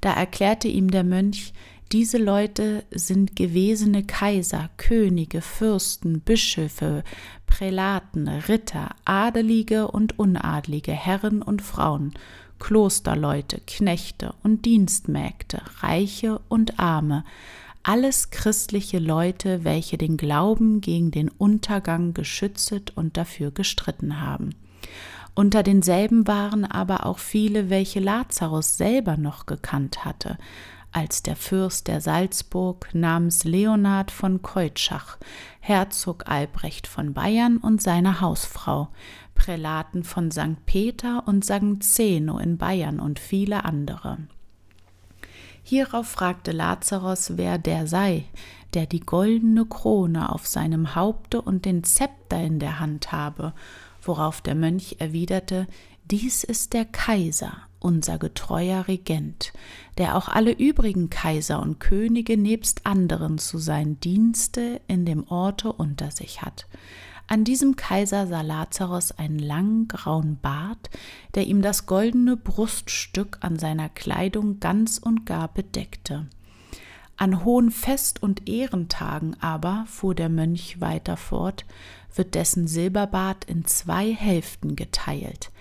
Da 0.02 0.14
erklärte 0.14 0.68
ihm 0.68 0.92
der 0.92 1.04
Mönch, 1.04 1.54
diese 1.92 2.20
Leute 2.20 2.84
sind 2.92 3.36
gewesene 3.36 4.04
Kaiser, 4.04 4.70
Könige, 4.78 5.42
Fürsten, 5.42 6.22
Bischöfe, 6.22 7.04
Prälaten, 7.48 8.28
Ritter, 8.28 8.92
Adelige 9.06 9.88
und 9.88 10.20
Unadlige, 10.20 10.92
Herren 10.92 11.42
und 11.42 11.64
Frauen, 11.64 12.14
Klosterleute, 12.60 13.62
Knechte 13.66 14.34
und 14.44 14.66
Dienstmägde, 14.66 15.62
Reiche 15.82 16.40
und 16.50 16.80
Arme, 16.80 17.24
alles 17.84 18.30
christliche 18.30 19.00
Leute, 19.00 19.64
welche 19.64 19.98
den 19.98 20.18
Glauben 20.18 20.82
gegen 20.82 21.12
den 21.12 21.30
Untergang 21.30 22.14
geschützt 22.14 22.94
und 22.96 23.18
dafür 23.18 23.52
gestritten 23.52 24.22
haben. 24.22 24.52
Unter 25.34 25.64
denselben 25.64 26.28
waren 26.28 26.66
aber 26.66 27.06
auch 27.06 27.20
viele, 27.20 27.70
welche 27.70 28.00
Lazarus 28.00 28.78
selber 28.78 29.16
noch 29.16 29.46
gekannt 29.46 30.04
hatte, 30.04 30.38
als 30.92 31.24
der 31.24 31.36
Fürst 31.36 31.88
der 31.88 32.02
Salzburg 32.02 32.90
namens 32.94 33.44
Leonhard 33.44 34.12
von 34.12 34.42
Keutschach, 34.42 35.18
Herzog 35.60 36.28
Albrecht 36.28 36.88
von 36.88 37.14
Bayern 37.14 37.58
und 37.58 37.82
seine 37.82 38.22
Hausfrau, 38.22 38.90
Prälaten 39.40 40.04
von 40.04 40.32
St. 40.32 40.66
Peter 40.66 41.24
und 41.26 41.46
St. 41.46 41.82
Zeno 41.82 42.40
in 42.40 42.58
Bayern 42.58 43.00
und 43.00 43.20
viele 43.20 43.64
andere. 43.64 44.18
Hierauf 45.64 46.08
fragte 46.10 46.52
Lazarus, 46.52 47.38
wer 47.38 47.58
der 47.58 47.88
sei, 47.88 48.26
der 48.74 48.86
die 48.86 49.00
goldene 49.00 49.66
Krone 49.66 50.32
auf 50.34 50.46
seinem 50.46 50.94
Haupte 50.94 51.42
und 51.42 51.64
den 51.64 51.86
Zepter 51.86 52.44
in 52.44 52.60
der 52.60 52.82
Hand 52.82 53.14
habe, 53.14 53.54
worauf 54.02 54.42
der 54.42 54.56
Mönch 54.56 54.98
erwiderte, 55.00 55.68
dies 56.12 56.44
ist 56.44 56.74
der 56.74 56.84
Kaiser, 56.84 57.54
unser 57.80 58.18
getreuer 58.18 58.90
Regent, 58.90 59.54
der 59.98 60.18
auch 60.18 60.28
alle 60.28 60.52
übrigen 60.52 61.10
Kaiser 61.10 61.62
und 61.62 61.80
Könige 61.80 62.36
nebst 62.36 62.86
anderen 62.86 63.38
zu 63.38 63.58
seinen 63.58 64.02
Dienste 64.02 64.82
in 64.88 65.06
dem 65.06 65.26
Orte 65.28 65.72
unter 65.72 66.12
sich 66.12 66.42
hat. 66.42 66.68
An 67.32 67.44
diesem 67.44 67.76
Kaiser 67.76 68.26
sah 68.26 68.42
Lazarus 68.42 69.12
einen 69.12 69.38
langen 69.38 69.88
grauen 69.88 70.40
Bart, 70.42 70.90
der 71.36 71.46
ihm 71.46 71.62
das 71.62 71.86
goldene 71.86 72.36
Bruststück 72.36 73.38
an 73.42 73.60
seiner 73.60 73.88
Kleidung 73.88 74.60
ganz 74.60 74.98
und 74.98 75.28
gar 75.28 75.48
bedeckte. 75.48 76.26
An 77.18 77.46
hohen 77.46 77.70
Fest- 77.70 78.24
und 78.24 78.50
Ehrentagen 78.50 79.36
aber, 79.42 79.86
fuhr 79.86 80.16
der 80.16 80.30
Mönch 80.30 80.82
weiter 80.82 81.18
fort, 81.18 81.66
wird 82.16 82.34
dessen 82.34 82.66
Silberbart 82.66 83.46
in 83.46 83.64
zwei 83.64 84.12
Hälften 84.12 84.76
geteilt. 84.76 85.52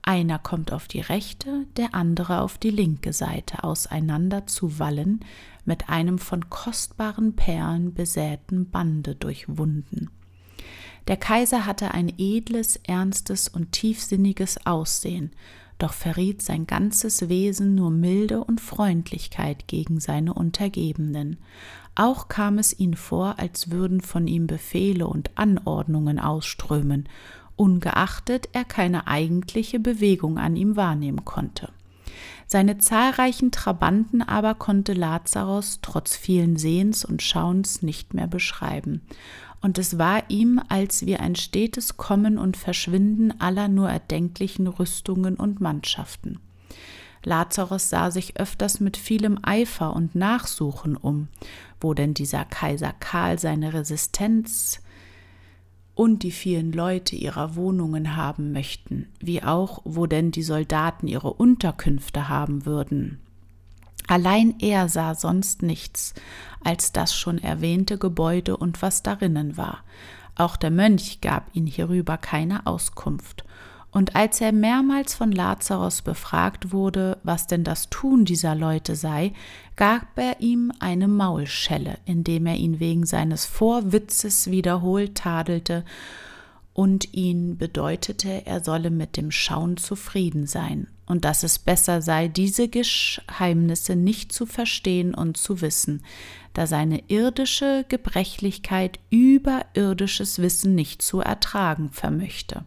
Einer 0.00 0.38
kommt 0.38 0.72
auf 0.72 0.88
die 0.88 1.02
rechte, 1.02 1.66
der 1.76 1.94
andere 1.94 2.40
auf 2.40 2.56
die 2.56 2.70
linke 2.70 3.12
Seite 3.12 3.64
auseinander 3.64 4.46
zu 4.46 4.78
wallen, 4.78 5.20
mit 5.66 5.90
einem 5.90 6.18
von 6.18 6.48
kostbaren 6.48 7.36
Perlen 7.36 7.92
besäten 7.92 8.70
Bande 8.70 9.14
durchwunden. 9.14 10.08
Der 11.08 11.16
Kaiser 11.16 11.64
hatte 11.64 11.92
ein 11.92 12.12
edles, 12.18 12.76
ernstes 12.76 13.48
und 13.48 13.72
tiefsinniges 13.72 14.66
Aussehen, 14.66 15.30
doch 15.78 15.94
verriet 15.94 16.42
sein 16.42 16.66
ganzes 16.66 17.30
Wesen 17.30 17.74
nur 17.74 17.90
Milde 17.90 18.44
und 18.44 18.60
Freundlichkeit 18.60 19.68
gegen 19.68 20.00
seine 20.00 20.34
Untergebenen. 20.34 21.38
Auch 21.94 22.28
kam 22.28 22.58
es 22.58 22.78
ihm 22.78 22.92
vor, 22.92 23.38
als 23.38 23.70
würden 23.70 24.02
von 24.02 24.26
ihm 24.26 24.46
Befehle 24.46 25.06
und 25.06 25.30
Anordnungen 25.38 26.18
ausströmen, 26.18 27.08
ungeachtet 27.56 28.50
er 28.52 28.64
keine 28.64 29.06
eigentliche 29.06 29.80
Bewegung 29.80 30.38
an 30.38 30.56
ihm 30.56 30.76
wahrnehmen 30.76 31.24
konnte. 31.24 31.70
Seine 32.46 32.78
zahlreichen 32.78 33.50
Trabanten 33.50 34.22
aber 34.22 34.54
konnte 34.54 34.94
Lazarus 34.94 35.80
trotz 35.82 36.16
vielen 36.16 36.56
Sehens 36.56 37.04
und 37.04 37.22
Schauens 37.22 37.82
nicht 37.82 38.14
mehr 38.14 38.26
beschreiben, 38.26 39.02
und 39.60 39.78
es 39.78 39.98
war 39.98 40.22
ihm, 40.28 40.60
als 40.68 41.04
wie 41.06 41.16
ein 41.16 41.34
stetes 41.34 41.96
Kommen 41.96 42.38
und 42.38 42.56
Verschwinden 42.56 43.40
aller 43.40 43.68
nur 43.68 43.88
erdenklichen 43.88 44.66
Rüstungen 44.66 45.34
und 45.34 45.60
Mannschaften. 45.60 46.38
Lazarus 47.24 47.90
sah 47.90 48.10
sich 48.10 48.38
öfters 48.38 48.80
mit 48.80 48.96
vielem 48.96 49.38
Eifer 49.42 49.94
und 49.94 50.14
Nachsuchen 50.14 50.96
um, 50.96 51.28
wo 51.80 51.94
denn 51.94 52.14
dieser 52.14 52.44
Kaiser 52.44 52.94
Karl 52.98 53.38
seine 53.38 53.74
Resistenz 53.74 54.80
und 55.94 56.22
die 56.22 56.30
vielen 56.30 56.72
Leute 56.72 57.16
ihrer 57.16 57.56
Wohnungen 57.56 58.14
haben 58.14 58.52
möchten, 58.52 59.08
wie 59.18 59.42
auch 59.42 59.82
wo 59.84 60.06
denn 60.06 60.30
die 60.30 60.44
Soldaten 60.44 61.08
ihre 61.08 61.32
Unterkünfte 61.32 62.28
haben 62.28 62.64
würden. 62.66 63.18
Allein 64.08 64.54
er 64.58 64.88
sah 64.88 65.14
sonst 65.14 65.62
nichts 65.62 66.14
als 66.64 66.92
das 66.92 67.14
schon 67.14 67.38
erwähnte 67.38 67.98
Gebäude 67.98 68.56
und 68.56 68.82
was 68.82 69.02
darinnen 69.02 69.56
war. 69.56 69.84
Auch 70.34 70.56
der 70.56 70.70
Mönch 70.70 71.20
gab 71.20 71.54
ihn 71.54 71.66
hierüber 71.66 72.16
keine 72.16 72.66
Auskunft. 72.66 73.44
Und 73.90 74.14
als 74.14 74.40
er 74.40 74.52
mehrmals 74.52 75.14
von 75.14 75.32
Lazarus 75.32 76.02
befragt 76.02 76.72
wurde, 76.72 77.18
was 77.22 77.46
denn 77.46 77.64
das 77.64 77.88
Tun 77.88 78.24
dieser 78.24 78.54
Leute 78.54 78.96
sei, 78.96 79.32
gab 79.76 80.06
er 80.16 80.40
ihm 80.40 80.72
eine 80.78 81.08
Maulschelle, 81.08 81.98
indem 82.04 82.46
er 82.46 82.56
ihn 82.56 82.80
wegen 82.80 83.06
seines 83.06 83.46
Vorwitzes 83.46 84.50
wiederholt 84.50 85.16
tadelte 85.16 85.84
und 86.74 87.14
ihn 87.14 87.56
bedeutete, 87.56 88.46
er 88.46 88.62
solle 88.62 88.90
mit 88.90 89.16
dem 89.16 89.30
Schauen 89.30 89.78
zufrieden 89.78 90.46
sein 90.46 90.88
und 91.08 91.24
dass 91.24 91.42
es 91.42 91.58
besser 91.58 92.02
sei, 92.02 92.28
diese 92.28 92.68
Geheimnisse 92.68 93.96
nicht 93.96 94.32
zu 94.32 94.46
verstehen 94.46 95.14
und 95.14 95.36
zu 95.36 95.60
wissen, 95.60 96.02
da 96.54 96.66
seine 96.66 97.02
irdische 97.08 97.84
Gebrechlichkeit 97.88 98.98
überirdisches 99.10 100.40
Wissen 100.40 100.74
nicht 100.74 101.02
zu 101.02 101.20
ertragen 101.20 101.90
vermöchte. 101.90 102.64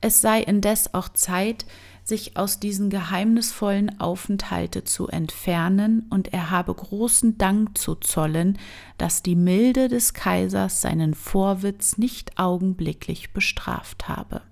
Es 0.00 0.20
sei 0.20 0.42
indes 0.42 0.92
auch 0.92 1.08
Zeit, 1.08 1.64
sich 2.02 2.36
aus 2.36 2.60
diesen 2.60 2.90
geheimnisvollen 2.90 3.98
Aufenthalte 3.98 4.84
zu 4.84 5.08
entfernen, 5.08 6.06
und 6.10 6.32
er 6.34 6.50
habe 6.50 6.74
großen 6.74 7.38
Dank 7.38 7.78
zu 7.78 7.94
zollen, 7.94 8.58
dass 8.98 9.22
die 9.22 9.36
Milde 9.36 9.88
des 9.88 10.12
Kaisers 10.12 10.82
seinen 10.82 11.14
Vorwitz 11.14 11.96
nicht 11.96 12.38
augenblicklich 12.38 13.32
bestraft 13.32 14.08
habe. 14.08 14.42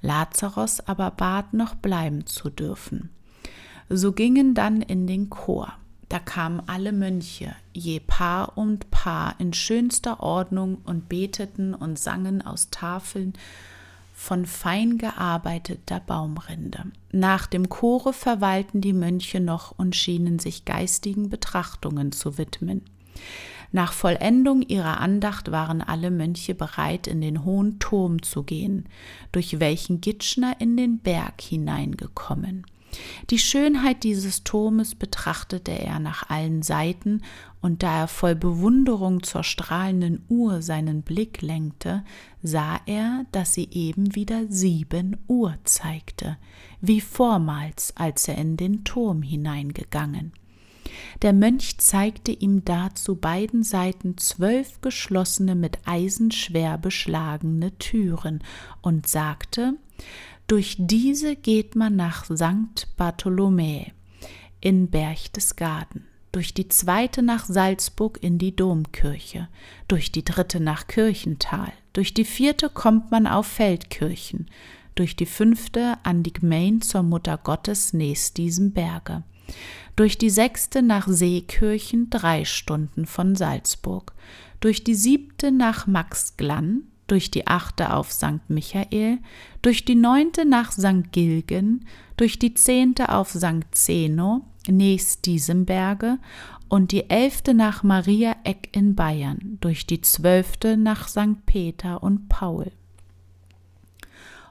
Lazarus 0.00 0.80
aber 0.80 1.10
bat 1.10 1.54
noch 1.54 1.74
bleiben 1.74 2.26
zu 2.26 2.50
dürfen. 2.50 3.10
So 3.88 4.12
gingen 4.12 4.54
dann 4.54 4.82
in 4.82 5.06
den 5.06 5.30
Chor. 5.30 5.72
Da 6.08 6.18
kamen 6.18 6.62
alle 6.66 6.92
Mönche, 6.92 7.54
je 7.74 8.00
Paar 8.00 8.56
und 8.56 8.90
Paar, 8.90 9.34
in 9.38 9.52
schönster 9.52 10.20
Ordnung 10.20 10.78
und 10.84 11.08
beteten 11.08 11.74
und 11.74 11.98
sangen 11.98 12.40
aus 12.40 12.70
Tafeln 12.70 13.34
von 14.14 14.46
fein 14.46 14.98
gearbeiteter 14.98 16.00
Baumrinde. 16.00 16.86
Nach 17.12 17.46
dem 17.46 17.68
Chore 17.68 18.12
verweilten 18.12 18.80
die 18.80 18.92
Mönche 18.92 19.38
noch 19.38 19.78
und 19.78 19.94
schienen 19.94 20.38
sich 20.38 20.64
geistigen 20.64 21.28
Betrachtungen 21.28 22.10
zu 22.10 22.36
widmen. 22.36 22.82
Nach 23.70 23.92
Vollendung 23.92 24.62
ihrer 24.62 25.00
Andacht 25.00 25.50
waren 25.50 25.82
alle 25.82 26.10
Mönche 26.10 26.54
bereit, 26.54 27.06
in 27.06 27.20
den 27.20 27.44
hohen 27.44 27.78
Turm 27.78 28.22
zu 28.22 28.42
gehen, 28.42 28.88
durch 29.30 29.60
welchen 29.60 30.00
Gitschner 30.00 30.56
in 30.58 30.76
den 30.76 30.98
Berg 31.00 31.40
hineingekommen. 31.42 32.64
Die 33.28 33.38
Schönheit 33.38 34.02
dieses 34.02 34.44
Turmes 34.44 34.94
betrachtete 34.94 35.72
er 35.72 36.00
nach 36.00 36.30
allen 36.30 36.62
Seiten, 36.62 37.22
und 37.60 37.82
da 37.82 38.00
er 38.00 38.08
voll 38.08 38.34
Bewunderung 38.34 39.22
zur 39.22 39.44
strahlenden 39.44 40.24
Uhr 40.28 40.62
seinen 40.62 41.02
Blick 41.02 41.42
lenkte, 41.42 42.04
sah 42.42 42.80
er, 42.86 43.26
dass 43.32 43.52
sie 43.52 43.68
eben 43.70 44.14
wieder 44.14 44.46
sieben 44.48 45.16
Uhr 45.26 45.58
zeigte, 45.64 46.38
wie 46.80 47.00
vormals, 47.00 47.94
als 47.96 48.28
er 48.28 48.38
in 48.38 48.56
den 48.56 48.84
Turm 48.84 49.22
hineingegangen. 49.22 50.32
Der 51.22 51.32
Mönch 51.32 51.78
zeigte 51.78 52.32
ihm 52.32 52.64
da 52.64 52.94
zu 52.94 53.16
beiden 53.16 53.62
Seiten 53.62 54.16
zwölf 54.18 54.80
geschlossene, 54.80 55.54
mit 55.54 55.78
Eisen 55.84 56.30
schwer 56.30 56.78
beschlagene 56.78 57.76
Türen 57.78 58.42
und 58.80 59.06
sagte, 59.06 59.74
durch 60.46 60.76
diese 60.78 61.36
geht 61.36 61.76
man 61.76 61.96
nach 61.96 62.24
St. 62.24 62.88
Bartholomä 62.96 63.92
in 64.60 64.88
Berchtesgaden, 64.88 66.06
durch 66.32 66.54
die 66.54 66.68
zweite 66.68 67.22
nach 67.22 67.44
Salzburg 67.44 68.18
in 68.22 68.38
die 68.38 68.56
Domkirche, 68.56 69.48
durch 69.88 70.10
die 70.10 70.24
dritte 70.24 70.60
nach 70.60 70.86
Kirchental, 70.86 71.72
durch 71.92 72.14
die 72.14 72.24
vierte 72.24 72.70
kommt 72.70 73.10
man 73.10 73.26
auf 73.26 73.46
Feldkirchen, 73.46 74.46
durch 74.94 75.16
die 75.16 75.26
fünfte 75.26 75.98
an 76.02 76.22
die 76.22 76.32
Gmein 76.32 76.80
zur 76.80 77.02
Mutter 77.02 77.38
Gottes 77.38 77.92
nächst 77.92 78.36
diesem 78.36 78.72
Berge, 78.72 79.22
durch 79.98 80.16
die 80.16 80.30
sechste 80.30 80.80
nach 80.80 81.08
Seekirchen 81.08 82.08
drei 82.08 82.44
Stunden 82.44 83.04
von 83.04 83.34
Salzburg, 83.34 84.12
durch 84.60 84.84
die 84.84 84.94
siebte 84.94 85.50
nach 85.50 85.88
Maxglann, 85.88 86.82
durch 87.08 87.32
die 87.32 87.48
achte 87.48 87.92
auf 87.92 88.12
St. 88.12 88.48
Michael, 88.48 89.18
durch 89.60 89.84
die 89.84 89.96
neunte 89.96 90.44
nach 90.44 90.70
St. 90.70 91.10
Gilgen, 91.10 91.84
durch 92.16 92.38
die 92.38 92.54
zehnte 92.54 93.08
auf 93.08 93.30
St. 93.30 93.66
Zeno, 93.72 94.42
nächst 94.68 95.26
diesem 95.26 95.64
Berge, 95.64 96.18
und 96.68 96.92
die 96.92 97.10
elfte 97.10 97.52
nach 97.52 97.82
Maria 97.82 98.36
Eck 98.44 98.68
in 98.70 98.94
Bayern, 98.94 99.58
durch 99.60 99.84
die 99.84 100.00
zwölfte 100.00 100.76
nach 100.76 101.08
St. 101.08 101.44
Peter 101.44 102.04
und 102.04 102.28
Paul. 102.28 102.70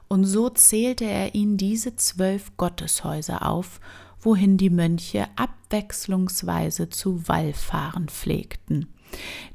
Und 0.08 0.24
so 0.24 0.50
zählte 0.50 1.06
er 1.06 1.34
ihnen 1.34 1.56
diese 1.56 1.96
zwölf 1.96 2.54
Gotteshäuser 2.58 3.46
auf, 3.46 3.80
wohin 4.20 4.56
die 4.56 4.70
Mönche 4.70 5.26
abwechslungsweise 5.36 6.90
zu 6.90 7.28
wallfahren 7.28 8.08
pflegten. 8.08 8.86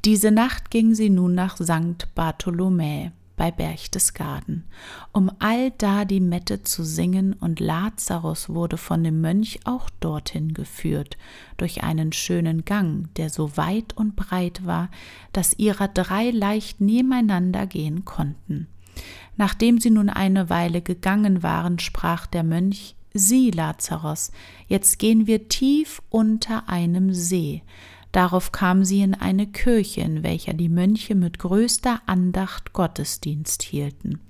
Diese 0.06 0.32
Nacht 0.32 0.72
ging 0.72 0.96
sie 0.96 1.10
nun 1.10 1.36
nach 1.36 1.58
St. 1.58 2.08
Bartholomä 2.16 3.12
bei 3.36 3.50
Berchtesgaden, 3.52 4.64
um 5.12 5.32
allda 5.40 6.06
die 6.06 6.20
Mette 6.20 6.64
zu 6.64 6.84
singen, 6.84 7.34
und 7.34 7.60
Lazarus 7.60 8.50
wurde 8.50 8.78
von 8.78 9.04
dem 9.04 9.22
Mönch 9.22 9.60
auch 9.66 9.90
dorthin 10.00 10.54
geführt, 10.54 11.18
durch 11.58 11.84
einen 11.84 12.14
schönen 12.14 12.64
Gang, 12.64 13.14
der 13.16 13.30
so 13.30 13.58
weit 13.58 13.98
und 13.98 14.16
breit 14.16 14.66
war, 14.66 14.90
dass 15.32 15.58
ihrer 15.58 15.88
drei 15.88 16.30
leicht 16.30 16.80
nebeneinander 16.80 17.66
gehen 17.66 18.06
konnten. 18.06 18.68
Nachdem 19.36 19.80
sie 19.80 19.90
nun 19.90 20.10
eine 20.10 20.52
Weile 20.52 20.82
gegangen 20.82 21.42
waren, 21.42 21.80
sprach 21.80 22.28
der 22.28 22.44
Mönch 22.44 22.96
Sieh, 23.14 23.52
Lazarus, 23.52 24.32
jetzt 24.68 24.98
gehen 25.00 25.28
wir 25.28 25.48
tief 25.48 26.02
unter 26.10 26.68
einem 26.68 27.14
See, 27.14 27.64
Darauf 28.14 28.52
kam 28.52 28.86
sie 28.86 29.02
in 29.02 29.16
eine 29.16 29.48
Kirche, 29.48 30.02
in 30.02 30.22
welcher 30.22 30.54
die 30.54 30.70
Mönche 30.70 31.16
mit 31.16 31.40
größter 31.40 32.00
Andacht 32.06 32.72
Gottesdienst 32.72 33.64
hielten. 33.64 34.22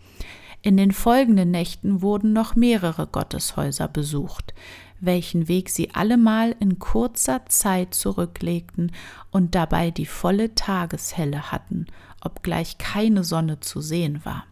In 0.61 0.77
den 0.77 0.93
folgenden 0.93 1.51
Nächten 1.51 2.01
wurden 2.01 2.31
noch 2.31 2.55
mehrere 2.55 3.07
Gotteshäuser 3.07 3.89
besucht, 3.89 4.53
welchen 5.01 5.49
Weg 5.49 5.69
sie 5.69 5.93
allemal 5.93 6.55
in 6.61 6.79
kurzer 6.79 7.45
Zeit 7.47 7.93
zurücklegten 7.93 8.93
und 9.31 9.53
dabei 9.53 9.91
die 9.91 10.05
volle 10.05 10.55
Tageshelle 10.55 11.51
hatten, 11.51 11.87
obgleich 12.21 12.77
keine 12.77 13.25
Sonne 13.25 13.59
zu 13.59 13.81
sehen 13.81 14.23
war. 14.23 14.45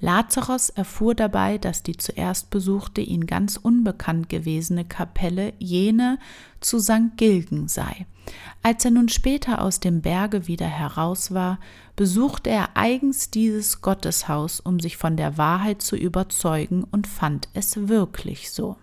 Lazarus 0.00 0.70
erfuhr 0.70 1.14
dabei, 1.14 1.58
dass 1.58 1.82
die 1.82 1.96
zuerst 1.96 2.48
besuchte, 2.48 3.02
ihn 3.02 3.26
ganz 3.26 3.56
unbekannt 3.56 4.30
gewesene 4.30 4.86
Kapelle 4.86 5.52
jene 5.58 6.18
zu 6.60 6.80
St. 6.80 7.16
Gilgen 7.16 7.68
sei. 7.68 8.06
Als 8.62 8.84
er 8.84 8.92
nun 8.92 9.10
später 9.10 9.60
aus 9.60 9.78
dem 9.78 10.00
Berge 10.00 10.46
wieder 10.46 10.66
heraus 10.66 11.34
war, 11.34 11.58
besuchte 11.96 12.48
er 12.48 12.76
eigens 12.76 13.30
dieses 13.30 13.82
Gotteshaus, 13.82 14.60
um 14.60 14.80
sich 14.80 14.96
von 14.96 15.18
der 15.18 15.36
Wahrheit 15.36 15.82
zu 15.82 15.96
überzeugen, 15.96 16.84
und 16.84 17.06
fand 17.06 17.48
es 17.52 17.88
wirklich 17.88 18.50
so. 18.50 18.76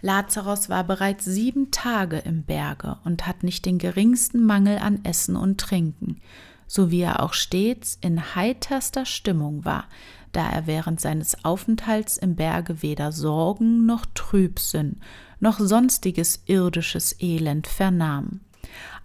Lazarus 0.00 0.68
war 0.68 0.84
bereits 0.84 1.24
sieben 1.24 1.70
Tage 1.70 2.18
im 2.18 2.42
Berge 2.44 2.98
und 3.04 3.26
hat 3.26 3.42
nicht 3.42 3.64
den 3.64 3.78
geringsten 3.78 4.44
Mangel 4.44 4.78
an 4.78 5.00
Essen 5.04 5.36
und 5.36 5.58
Trinken 5.58 6.20
so 6.66 6.90
wie 6.90 7.02
er 7.02 7.22
auch 7.22 7.32
stets 7.32 7.98
in 8.00 8.34
heiterster 8.34 9.06
Stimmung 9.06 9.64
war, 9.64 9.84
da 10.32 10.48
er 10.50 10.66
während 10.66 11.00
seines 11.00 11.44
Aufenthalts 11.44 12.16
im 12.16 12.34
Berge 12.34 12.82
weder 12.82 13.12
Sorgen 13.12 13.86
noch 13.86 14.06
Trübsinn 14.14 15.00
noch 15.44 15.60
sonstiges 15.60 16.42
irdisches 16.46 17.20
Elend 17.20 17.66
vernahm. 17.66 18.40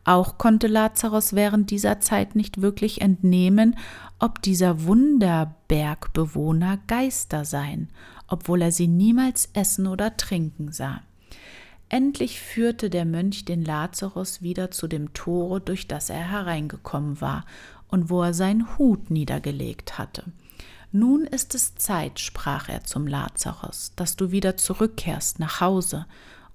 Auch 0.05 0.37
konnte 0.37 0.67
Lazarus 0.67 1.33
während 1.33 1.69
dieser 1.69 1.99
Zeit 1.99 2.35
nicht 2.35 2.61
wirklich 2.61 3.01
entnehmen, 3.01 3.75
ob 4.17 4.41
dieser 4.41 4.85
Wunderbergbewohner 4.85 6.79
Geister 6.87 7.43
seien, 7.45 7.89
obwohl 8.27 8.61
er 8.61 8.71
sie 8.71 8.87
niemals 8.87 9.49
essen 9.53 9.85
oder 9.85 10.15
trinken 10.17 10.71
sah. 10.71 11.01
Endlich 11.89 12.39
führte 12.39 12.91
der 12.91 13.05
Mönch 13.05 13.45
den 13.45 13.65
Lazarus 13.65 14.43
wieder 14.43 14.69
zu 14.69 14.87
dem 14.87 15.13
Tore, 15.13 15.59
durch 15.59 15.87
das 15.87 16.11
er 16.11 16.29
hereingekommen 16.29 17.19
war 17.19 17.45
und 17.87 18.11
wo 18.11 18.21
er 18.21 18.35
seinen 18.35 18.77
Hut 18.77 19.09
niedergelegt 19.09 19.97
hatte. 19.97 20.25
Nun 20.91 21.25
ist 21.25 21.55
es 21.55 21.75
Zeit, 21.75 22.19
sprach 22.19 22.69
er 22.69 22.83
zum 22.83 23.07
Lazarus, 23.07 23.91
dass 23.95 24.15
du 24.15 24.31
wieder 24.31 24.55
zurückkehrst 24.57 25.39
nach 25.39 25.61
Hause. 25.61 26.05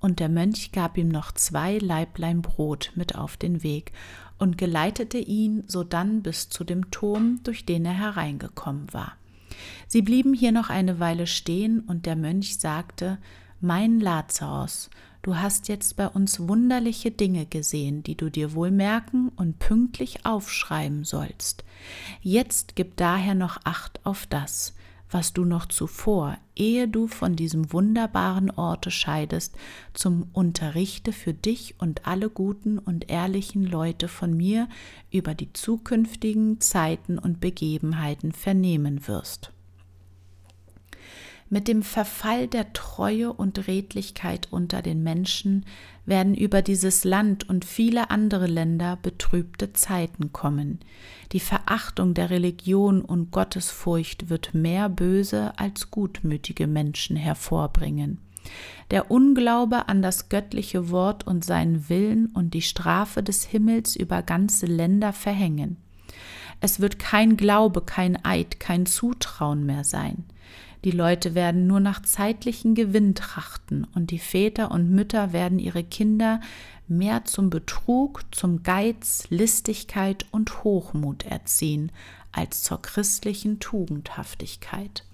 Und 0.00 0.20
der 0.20 0.28
Mönch 0.28 0.70
gab 0.72 0.98
ihm 0.98 1.08
noch 1.08 1.32
zwei 1.32 1.78
Laiblein 1.78 2.42
Brot 2.42 2.92
mit 2.94 3.16
auf 3.16 3.36
den 3.36 3.62
Weg 3.62 3.92
und 4.38 4.58
geleitete 4.58 5.18
ihn 5.18 5.64
sodann 5.66 6.22
bis 6.22 6.48
zu 6.48 6.64
dem 6.64 6.90
Turm, 6.90 7.40
durch 7.42 7.64
den 7.64 7.84
er 7.84 7.94
hereingekommen 7.98 8.92
war. 8.92 9.12
Sie 9.86 10.02
blieben 10.02 10.34
hier 10.34 10.52
noch 10.52 10.68
eine 10.68 10.98
Weile 10.98 11.26
stehen, 11.26 11.80
und 11.80 12.06
der 12.06 12.16
Mönch 12.16 12.58
sagte 12.58 13.18
Mein 13.60 14.00
Lazarus, 14.00 14.90
Du 15.24 15.38
hast 15.38 15.68
jetzt 15.68 15.96
bei 15.96 16.06
uns 16.06 16.48
wunderliche 16.48 17.10
Dinge 17.10 17.46
gesehen, 17.46 18.02
die 18.02 18.14
du 18.14 18.30
dir 18.30 18.52
wohl 18.52 18.70
merken 18.70 19.30
und 19.36 19.58
pünktlich 19.58 20.26
aufschreiben 20.26 21.04
sollst. 21.04 21.64
Jetzt 22.20 22.76
gib 22.76 22.98
daher 22.98 23.34
noch 23.34 23.58
Acht 23.64 24.04
auf 24.04 24.26
das, 24.26 24.74
was 25.10 25.32
du 25.32 25.46
noch 25.46 25.64
zuvor, 25.64 26.36
ehe 26.54 26.88
du 26.88 27.06
von 27.06 27.36
diesem 27.36 27.72
wunderbaren 27.72 28.50
Orte 28.50 28.90
scheidest, 28.90 29.56
zum 29.94 30.28
Unterrichte 30.34 31.10
für 31.10 31.32
dich 31.32 31.76
und 31.78 32.06
alle 32.06 32.28
guten 32.28 32.78
und 32.78 33.10
ehrlichen 33.10 33.64
Leute 33.64 34.08
von 34.08 34.36
mir 34.36 34.68
über 35.10 35.34
die 35.34 35.54
zukünftigen 35.54 36.60
Zeiten 36.60 37.18
und 37.18 37.40
Begebenheiten 37.40 38.32
vernehmen 38.32 39.08
wirst. 39.08 39.53
Mit 41.54 41.68
dem 41.68 41.84
Verfall 41.84 42.48
der 42.48 42.72
Treue 42.72 43.32
und 43.32 43.68
Redlichkeit 43.68 44.48
unter 44.50 44.82
den 44.82 45.04
Menschen 45.04 45.64
werden 46.04 46.34
über 46.34 46.62
dieses 46.62 47.04
Land 47.04 47.48
und 47.48 47.64
viele 47.64 48.10
andere 48.10 48.48
Länder 48.48 48.98
betrübte 49.00 49.72
Zeiten 49.72 50.32
kommen. 50.32 50.80
Die 51.30 51.38
Verachtung 51.38 52.12
der 52.12 52.30
Religion 52.30 53.02
und 53.02 53.30
Gottesfurcht 53.30 54.28
wird 54.30 54.52
mehr 54.52 54.88
böse 54.88 55.56
als 55.56 55.92
gutmütige 55.92 56.66
Menschen 56.66 57.14
hervorbringen. 57.14 58.18
Der 58.90 59.12
Unglaube 59.12 59.88
an 59.88 60.02
das 60.02 60.28
göttliche 60.28 60.90
Wort 60.90 61.24
und 61.24 61.44
seinen 61.44 61.88
Willen 61.88 62.32
und 62.34 62.52
die 62.54 62.62
Strafe 62.62 63.22
des 63.22 63.44
Himmels 63.44 63.94
über 63.94 64.22
ganze 64.22 64.66
Länder 64.66 65.12
verhängen. 65.12 65.76
Es 66.60 66.80
wird 66.80 66.98
kein 66.98 67.36
Glaube, 67.36 67.82
kein 67.82 68.24
Eid, 68.24 68.58
kein 68.58 68.86
Zutrauen 68.86 69.64
mehr 69.64 69.84
sein. 69.84 70.24
Die 70.84 70.90
Leute 70.90 71.34
werden 71.34 71.66
nur 71.66 71.80
nach 71.80 72.02
zeitlichen 72.02 72.74
Gewinn 72.74 73.14
trachten 73.14 73.86
und 73.94 74.10
die 74.10 74.18
Väter 74.18 74.70
und 74.70 74.90
Mütter 74.90 75.32
werden 75.32 75.58
ihre 75.58 75.82
Kinder 75.82 76.40
mehr 76.86 77.24
zum 77.24 77.48
Betrug, 77.48 78.22
zum 78.32 78.62
Geiz, 78.62 79.26
Listigkeit 79.30 80.26
und 80.30 80.62
Hochmut 80.62 81.24
erziehen 81.24 81.90
als 82.32 82.62
zur 82.62 82.82
christlichen 82.82 83.60
Tugendhaftigkeit. 83.60 85.04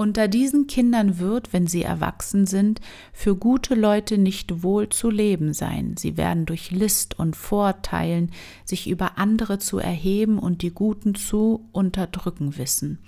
Unter 0.00 0.28
diesen 0.28 0.68
Kindern 0.68 1.18
wird, 1.18 1.52
wenn 1.52 1.66
sie 1.66 1.82
erwachsen 1.82 2.46
sind, 2.46 2.80
für 3.12 3.34
gute 3.34 3.74
Leute 3.74 4.16
nicht 4.16 4.62
wohl 4.62 4.88
zu 4.90 5.10
leben 5.10 5.52
sein. 5.52 5.96
Sie 5.98 6.16
werden 6.16 6.46
durch 6.46 6.70
List 6.70 7.18
und 7.18 7.34
Vorteilen 7.34 8.30
sich 8.64 8.88
über 8.88 9.18
andere 9.18 9.58
zu 9.58 9.78
erheben 9.78 10.38
und 10.38 10.62
die 10.62 10.70
Guten 10.70 11.16
zu 11.16 11.68
unterdrücken 11.72 12.56
wissen. 12.58 13.00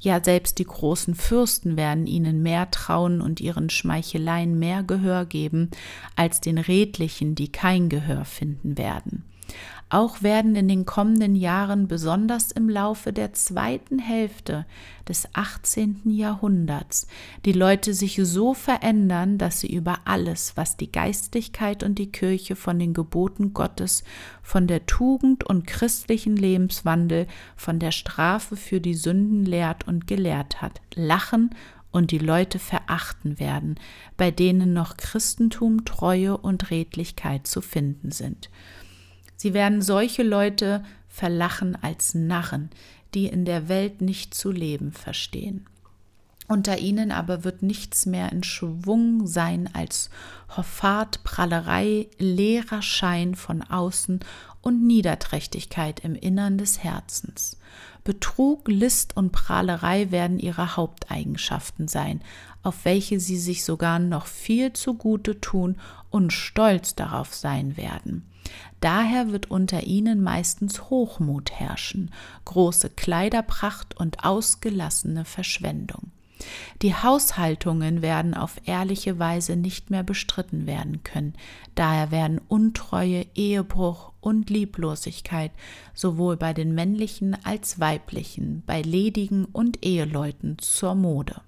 Ja, 0.00 0.22
selbst 0.22 0.58
die 0.58 0.66
großen 0.66 1.14
Fürsten 1.14 1.78
werden 1.78 2.06
ihnen 2.06 2.42
mehr 2.42 2.70
trauen 2.70 3.22
und 3.22 3.40
ihren 3.40 3.70
Schmeicheleien 3.70 4.58
mehr 4.58 4.82
Gehör 4.82 5.24
geben 5.24 5.70
als 6.14 6.42
den 6.42 6.58
Redlichen, 6.58 7.34
die 7.34 7.50
kein 7.50 7.88
Gehör 7.88 8.26
finden 8.26 8.76
werden. 8.76 9.24
Auch 9.94 10.24
werden 10.24 10.56
in 10.56 10.66
den 10.66 10.86
kommenden 10.86 11.36
Jahren, 11.36 11.86
besonders 11.86 12.50
im 12.50 12.68
Laufe 12.68 13.12
der 13.12 13.32
zweiten 13.32 14.00
Hälfte 14.00 14.66
des 15.08 15.28
18. 15.34 16.00
Jahrhunderts, 16.06 17.06
die 17.44 17.52
Leute 17.52 17.94
sich 17.94 18.18
so 18.20 18.54
verändern, 18.54 19.38
dass 19.38 19.60
sie 19.60 19.72
über 19.72 20.00
alles, 20.04 20.56
was 20.56 20.76
die 20.76 20.90
Geistlichkeit 20.90 21.84
und 21.84 21.96
die 22.00 22.10
Kirche 22.10 22.56
von 22.56 22.80
den 22.80 22.92
Geboten 22.92 23.54
Gottes, 23.54 24.02
von 24.42 24.66
der 24.66 24.84
Tugend 24.84 25.44
und 25.44 25.64
christlichen 25.64 26.36
Lebenswandel, 26.36 27.28
von 27.54 27.78
der 27.78 27.92
Strafe 27.92 28.56
für 28.56 28.80
die 28.80 28.94
Sünden 28.94 29.44
lehrt 29.44 29.86
und 29.86 30.08
gelehrt 30.08 30.60
hat, 30.60 30.80
lachen 30.96 31.50
und 31.92 32.10
die 32.10 32.18
Leute 32.18 32.58
verachten 32.58 33.38
werden, 33.38 33.76
bei 34.16 34.32
denen 34.32 34.72
noch 34.72 34.96
Christentum, 34.96 35.84
Treue 35.84 36.36
und 36.36 36.72
Redlichkeit 36.72 37.46
zu 37.46 37.60
finden 37.60 38.10
sind. 38.10 38.50
Sie 39.36 39.54
werden 39.54 39.82
solche 39.82 40.22
Leute 40.22 40.84
verlachen 41.08 41.76
als 41.80 42.14
Narren, 42.14 42.70
die 43.14 43.26
in 43.26 43.44
der 43.44 43.68
Welt 43.68 44.00
nicht 44.00 44.34
zu 44.34 44.50
leben 44.50 44.92
verstehen. 44.92 45.66
Unter 46.46 46.78
ihnen 46.78 47.10
aber 47.10 47.42
wird 47.42 47.62
nichts 47.62 48.04
mehr 48.04 48.30
in 48.30 48.42
Schwung 48.42 49.26
sein 49.26 49.70
als 49.72 50.10
Hoffart, 50.54 51.24
Prallerei, 51.24 52.08
leerer 52.18 52.82
Schein 52.82 53.34
von 53.34 53.62
außen 53.62 54.20
und 54.60 54.86
Niederträchtigkeit 54.86 56.00
im 56.00 56.14
Innern 56.14 56.58
des 56.58 56.84
Herzens. 56.84 57.58
Betrug, 58.02 58.68
List 58.68 59.16
und 59.16 59.32
Prahlerei 59.32 60.10
werden 60.10 60.38
ihre 60.38 60.76
Haupteigenschaften 60.76 61.88
sein, 61.88 62.20
auf 62.62 62.84
welche 62.84 63.20
sie 63.20 63.38
sich 63.38 63.64
sogar 63.64 63.98
noch 63.98 64.26
viel 64.26 64.74
zugute 64.74 65.40
tun 65.40 65.76
und 66.10 66.32
stolz 66.32 66.94
darauf 66.94 67.34
sein 67.34 67.78
werden. 67.78 68.26
Daher 68.80 69.32
wird 69.32 69.50
unter 69.50 69.84
ihnen 69.84 70.22
meistens 70.22 70.90
Hochmut 70.90 71.50
herrschen, 71.52 72.10
große 72.44 72.90
Kleiderpracht 72.90 73.96
und 73.96 74.24
ausgelassene 74.24 75.24
Verschwendung. 75.24 76.10
Die 76.82 76.94
Haushaltungen 76.94 78.02
werden 78.02 78.34
auf 78.34 78.60
ehrliche 78.66 79.18
Weise 79.18 79.56
nicht 79.56 79.90
mehr 79.90 80.02
bestritten 80.02 80.66
werden 80.66 81.02
können, 81.02 81.34
daher 81.74 82.10
werden 82.10 82.40
Untreue, 82.48 83.26
Ehebruch 83.34 84.12
und 84.20 84.50
Lieblosigkeit 84.50 85.52
sowohl 85.94 86.36
bei 86.36 86.52
den 86.52 86.74
männlichen 86.74 87.36
als 87.44 87.80
weiblichen, 87.80 88.62
bei 88.66 88.82
ledigen 88.82 89.46
und 89.46 89.84
Eheleuten 89.84 90.58
zur 90.58 90.94
Mode. 90.94 91.40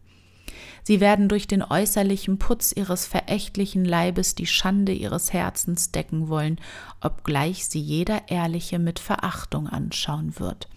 Sie 0.82 1.00
werden 1.00 1.28
durch 1.28 1.46
den 1.46 1.62
äußerlichen 1.62 2.38
Putz 2.38 2.72
ihres 2.72 3.06
verächtlichen 3.06 3.84
Leibes 3.84 4.34
die 4.34 4.46
Schande 4.46 4.92
ihres 4.92 5.32
Herzens 5.32 5.92
decken 5.92 6.28
wollen, 6.28 6.60
obgleich 7.00 7.66
sie 7.66 7.80
jeder 7.80 8.28
Ehrliche 8.28 8.78
mit 8.78 8.98
Verachtung 8.98 9.68
anschauen 9.68 10.38
wird. 10.38 10.68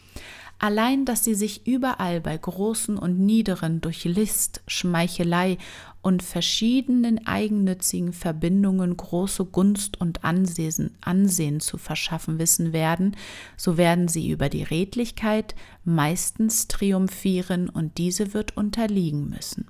Allein, 0.61 1.05
dass 1.05 1.23
sie 1.23 1.35
sich 1.35 1.65
überall 1.65 2.19
bei 2.19 2.37
Großen 2.37 2.97
und 2.97 3.17
Niederen 3.17 3.79
durch 3.79 4.03
List, 4.03 4.61
Schmeichelei 4.67 5.57
und 6.01 6.23
verschiedenen 6.23 7.25
eigennützigen 7.27 8.13
Verbindungen 8.13 8.95
große 8.95 9.45
Gunst 9.45 9.99
und 9.99 10.23
Ansehen, 10.23 10.91
Ansehen 11.01 11.59
zu 11.59 11.77
verschaffen 11.77 12.39
wissen 12.39 12.71
werden, 12.71 13.15
so 13.57 13.77
werden 13.77 14.07
sie 14.07 14.29
über 14.29 14.49
die 14.49 14.63
Redlichkeit 14.63 15.55
meistens 15.83 16.67
triumphieren 16.67 17.69
und 17.69 17.97
diese 17.97 18.33
wird 18.33 18.55
unterliegen 18.55 19.29
müssen. 19.29 19.67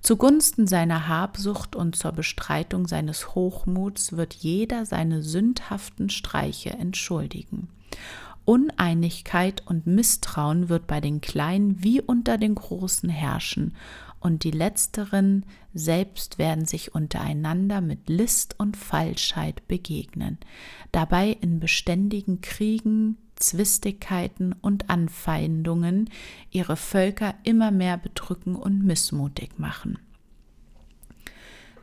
Zugunsten 0.00 0.66
seiner 0.66 1.06
Habsucht 1.06 1.76
und 1.76 1.94
zur 1.94 2.10
Bestreitung 2.12 2.88
seines 2.88 3.36
Hochmuts 3.36 4.16
wird 4.16 4.34
jeder 4.34 4.84
seine 4.84 5.22
sündhaften 5.22 6.10
Streiche 6.10 6.70
entschuldigen. 6.70 7.68
Uneinigkeit 8.44 9.62
und 9.66 9.86
Misstrauen 9.86 10.68
wird 10.68 10.88
bei 10.88 11.00
den 11.00 11.20
Kleinen 11.20 11.84
wie 11.84 12.00
unter 12.00 12.38
den 12.38 12.56
Großen 12.56 13.08
herrschen, 13.08 13.76
und 14.22 14.44
die 14.44 14.50
Letzteren 14.50 15.44
selbst 15.74 16.38
werden 16.38 16.64
sich 16.64 16.94
untereinander 16.94 17.80
mit 17.80 18.08
List 18.08 18.54
und 18.58 18.76
Falschheit 18.76 19.66
begegnen, 19.68 20.38
dabei 20.92 21.36
in 21.40 21.60
beständigen 21.60 22.40
Kriegen, 22.40 23.16
Zwistigkeiten 23.36 24.52
und 24.52 24.88
Anfeindungen 24.90 26.08
ihre 26.50 26.76
Völker 26.76 27.34
immer 27.42 27.70
mehr 27.70 27.98
bedrücken 27.98 28.54
und 28.54 28.84
missmutig 28.84 29.58
machen. 29.58 29.98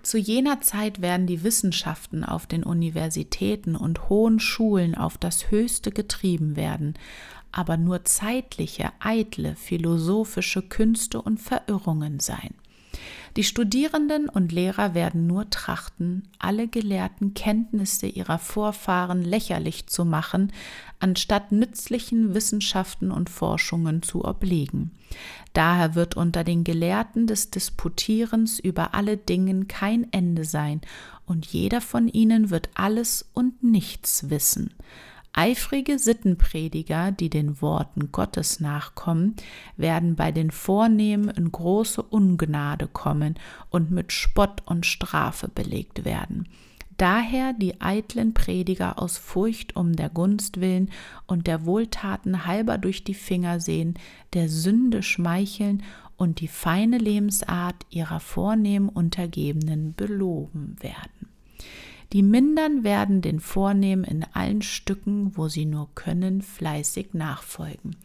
Zu 0.01 0.17
jener 0.17 0.61
Zeit 0.61 1.01
werden 1.01 1.27
die 1.27 1.43
Wissenschaften 1.43 2.23
auf 2.23 2.47
den 2.47 2.63
Universitäten 2.63 3.75
und 3.75 4.07
hohen 4.07 4.39
Schulen 4.39 4.95
auf 4.95 5.17
das 5.17 5.51
Höchste 5.51 5.91
getrieben 5.91 6.55
werden, 6.55 6.93
aber 7.51 7.77
nur 7.77 8.05
zeitliche, 8.05 8.91
eitle, 8.99 9.55
philosophische 9.55 10.61
Künste 10.61 11.21
und 11.21 11.39
Verirrungen 11.39 12.19
sein. 12.19 12.53
Die 13.37 13.43
Studierenden 13.43 14.27
und 14.27 14.51
Lehrer 14.51 14.95
werden 14.95 15.27
nur 15.27 15.49
trachten, 15.49 16.23
alle 16.39 16.67
gelehrten 16.67 17.35
Kenntnisse 17.35 18.07
ihrer 18.07 18.39
Vorfahren 18.39 19.23
lächerlich 19.23 19.87
zu 19.87 20.03
machen, 20.03 20.51
anstatt 20.99 21.51
nützlichen 21.51 22.33
Wissenschaften 22.33 23.11
und 23.11 23.29
Forschungen 23.29 24.01
zu 24.01 24.25
obliegen. 24.25 24.91
Daher 25.53 25.95
wird 25.95 26.17
unter 26.17 26.43
den 26.43 26.63
Gelehrten 26.63 27.27
des 27.27 27.51
Disputierens 27.51 28.59
über 28.59 28.93
alle 28.93 29.17
Dingen 29.17 29.67
kein 29.67 30.11
Ende 30.11 30.43
sein, 30.43 30.81
und 31.25 31.45
jeder 31.45 31.79
von 31.79 32.07
ihnen 32.07 32.49
wird 32.49 32.69
alles 32.73 33.29
und 33.33 33.61
nichts 33.61 34.31
wissen. 34.31 34.73
Eifrige 35.33 35.99
Sittenprediger, 35.99 37.11
die 37.11 37.29
den 37.29 37.61
Worten 37.61 38.11
Gottes 38.11 38.59
nachkommen, 38.59 39.35
werden 39.77 40.15
bei 40.15 40.31
den 40.31 40.51
Vornehmen 40.51 41.29
in 41.29 41.51
große 41.51 42.01
Ungnade 42.01 42.87
kommen 42.87 43.35
und 43.69 43.91
mit 43.91 44.11
Spott 44.11 44.63
und 44.65 44.85
Strafe 44.85 45.47
belegt 45.47 46.03
werden. 46.03 46.47
Daher 46.97 47.53
die 47.53 47.79
eitlen 47.79 48.33
Prediger 48.33 49.01
aus 49.01 49.17
Furcht 49.17 49.77
um 49.77 49.95
der 49.95 50.09
Gunst 50.09 50.59
willen 50.59 50.89
und 51.27 51.47
der 51.47 51.65
Wohltaten 51.65 52.45
halber 52.45 52.77
durch 52.77 53.05
die 53.05 53.13
Finger 53.13 53.61
sehen, 53.61 53.93
der 54.33 54.49
Sünde 54.49 55.01
schmeicheln 55.01 55.83
und 56.17 56.41
die 56.41 56.49
feine 56.49 56.97
Lebensart 56.97 57.85
ihrer 57.89 58.19
vornehmen 58.19 58.89
Untergebenen 58.89 59.93
beloben 59.93 60.75
werden. 60.81 61.28
Die 62.11 62.23
Mindern 62.23 62.83
werden 62.83 63.21
den 63.21 63.39
Vornehmen 63.39 64.03
in 64.03 64.25
allen 64.33 64.63
Stücken, 64.63 65.37
wo 65.37 65.47
sie 65.47 65.65
nur 65.65 65.89
können, 65.93 66.41
fleißig 66.41 67.13
nachfolgen. 67.13 67.95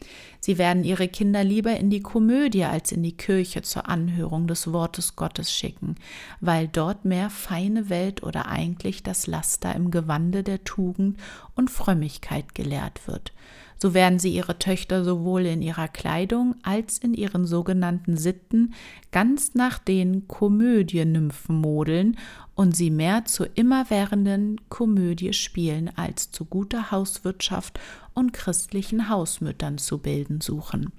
Sie 0.40 0.58
werden 0.58 0.84
ihre 0.84 1.08
Kinder 1.08 1.42
lieber 1.42 1.74
in 1.78 1.88
die 1.88 2.02
Komödie 2.02 2.64
als 2.64 2.92
in 2.92 3.02
die 3.02 3.16
Kirche 3.16 3.62
zur 3.62 3.88
Anhörung 3.88 4.46
des 4.46 4.70
Wortes 4.70 5.16
Gottes 5.16 5.50
schicken, 5.50 5.94
weil 6.40 6.68
dort 6.68 7.06
mehr 7.06 7.30
feine 7.30 7.88
Welt 7.88 8.22
oder 8.22 8.46
eigentlich 8.46 9.02
das 9.02 9.26
Laster 9.26 9.74
im 9.74 9.90
Gewande 9.90 10.42
der 10.42 10.62
Tugend 10.64 11.18
und 11.54 11.70
Frömmigkeit 11.70 12.54
gelehrt 12.54 13.08
wird. 13.08 13.32
So 13.78 13.92
werden 13.92 14.18
sie 14.18 14.34
ihre 14.34 14.58
Töchter 14.58 15.04
sowohl 15.04 15.46
in 15.46 15.62
ihrer 15.62 15.88
Kleidung 15.88 16.54
als 16.62 16.98
in 16.98 17.14
ihren 17.14 17.46
sogenannten 17.46 18.16
Sitten 18.16 18.74
ganz 19.12 19.54
nach 19.54 19.78
den 19.78 20.26
Komödienymphen 20.28 21.56
modeln 21.56 22.16
und 22.54 22.76
sie 22.76 22.90
mehr 22.90 23.24
zur 23.24 23.48
immerwährenden 23.56 24.60
Komödie 24.68 25.32
spielen 25.32 25.90
als 25.96 26.30
zu 26.30 26.44
guter 26.44 26.90
Hauswirtschaft 26.90 27.78
und 28.14 28.32
christlichen 28.32 29.08
Hausmüttern 29.08 29.78
zu 29.78 29.98
bilden 29.98 30.40
suchen. 30.40 30.92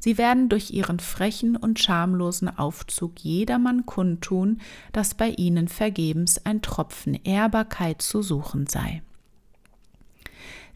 Sie 0.00 0.16
werden 0.16 0.48
durch 0.48 0.70
ihren 0.70 0.98
frechen 0.98 1.56
und 1.56 1.78
schamlosen 1.78 2.48
Aufzug 2.48 3.20
jedermann 3.20 3.84
kundtun, 3.84 4.60
dass 4.92 5.14
bei 5.14 5.28
ihnen 5.28 5.68
vergebens 5.68 6.44
ein 6.44 6.62
Tropfen 6.62 7.14
Ehrbarkeit 7.22 8.00
zu 8.00 8.22
suchen 8.22 8.66
sei. 8.66 9.02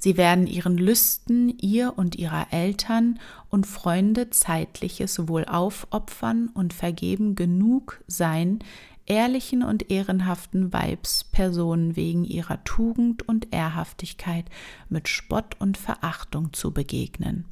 Sie 0.04 0.18
werden 0.18 0.46
ihren 0.46 0.76
Lüsten, 0.76 1.48
ihr 1.62 1.94
und 1.96 2.14
ihrer 2.16 2.48
Eltern 2.52 3.18
und 3.48 3.66
Freunde 3.66 4.28
zeitliches 4.28 5.28
wohl 5.28 5.46
aufopfern 5.46 6.50
und 6.52 6.74
vergeben 6.74 7.36
genug 7.36 8.04
sein, 8.06 8.58
ehrlichen 9.06 9.62
und 9.62 9.90
ehrenhaften 9.90 10.74
Weibspersonen 10.74 11.96
wegen 11.96 12.26
ihrer 12.26 12.62
Tugend 12.64 13.26
und 13.26 13.54
Ehrhaftigkeit 13.54 14.44
mit 14.90 15.08
Spott 15.08 15.56
und 15.58 15.78
Verachtung 15.78 16.52
zu 16.52 16.74
begegnen. 16.74 17.46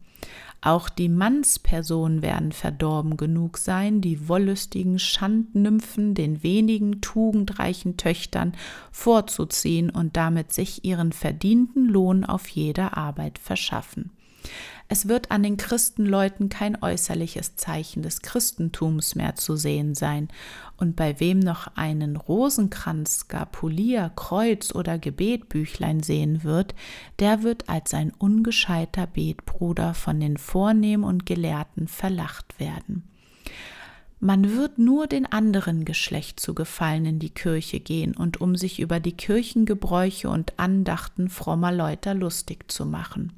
Auch 0.64 0.88
die 0.88 1.08
Mannspersonen 1.08 2.22
werden 2.22 2.52
verdorben 2.52 3.16
genug 3.16 3.58
sein, 3.58 4.00
die 4.00 4.28
wollüstigen 4.28 5.00
Schandnymphen 5.00 6.14
den 6.14 6.44
wenigen 6.44 7.00
tugendreichen 7.00 7.96
Töchtern 7.96 8.52
vorzuziehen 8.92 9.90
und 9.90 10.16
damit 10.16 10.52
sich 10.52 10.84
ihren 10.84 11.12
verdienten 11.12 11.86
Lohn 11.86 12.24
auf 12.24 12.46
jeder 12.46 12.96
Arbeit 12.96 13.40
verschaffen. 13.40 14.12
Es 14.92 15.08
wird 15.08 15.30
an 15.30 15.42
den 15.42 15.56
Christenleuten 15.56 16.50
kein 16.50 16.82
äußerliches 16.82 17.56
Zeichen 17.56 18.02
des 18.02 18.20
Christentums 18.20 19.14
mehr 19.14 19.36
zu 19.36 19.56
sehen 19.56 19.94
sein, 19.94 20.28
und 20.76 20.96
bei 20.96 21.18
wem 21.18 21.38
noch 21.38 21.68
einen 21.76 22.16
Rosenkranz, 22.16 23.20
Skapulier, 23.20 24.12
Kreuz 24.16 24.74
oder 24.74 24.98
Gebetbüchlein 24.98 26.02
sehen 26.02 26.44
wird, 26.44 26.74
der 27.20 27.42
wird 27.42 27.70
als 27.70 27.94
ein 27.94 28.12
ungescheiter 28.18 29.06
Betbruder 29.06 29.94
von 29.94 30.20
den 30.20 30.36
Vornehmen 30.36 31.04
und 31.04 31.24
Gelehrten 31.24 31.88
verlacht 31.88 32.60
werden. 32.60 33.08
Man 34.24 34.54
wird 34.56 34.78
nur 34.78 35.08
den 35.08 35.26
anderen 35.26 35.84
Geschlecht 35.84 36.38
zu 36.38 36.54
gefallen 36.54 37.06
in 37.06 37.18
die 37.18 37.30
Kirche 37.30 37.80
gehen 37.80 38.16
und 38.16 38.40
um 38.40 38.54
sich 38.54 38.78
über 38.78 39.00
die 39.00 39.16
Kirchengebräuche 39.16 40.30
und 40.30 40.60
Andachten 40.60 41.28
frommer 41.28 41.72
Leute 41.72 42.12
lustig 42.12 42.70
zu 42.70 42.86
machen. 42.86 43.32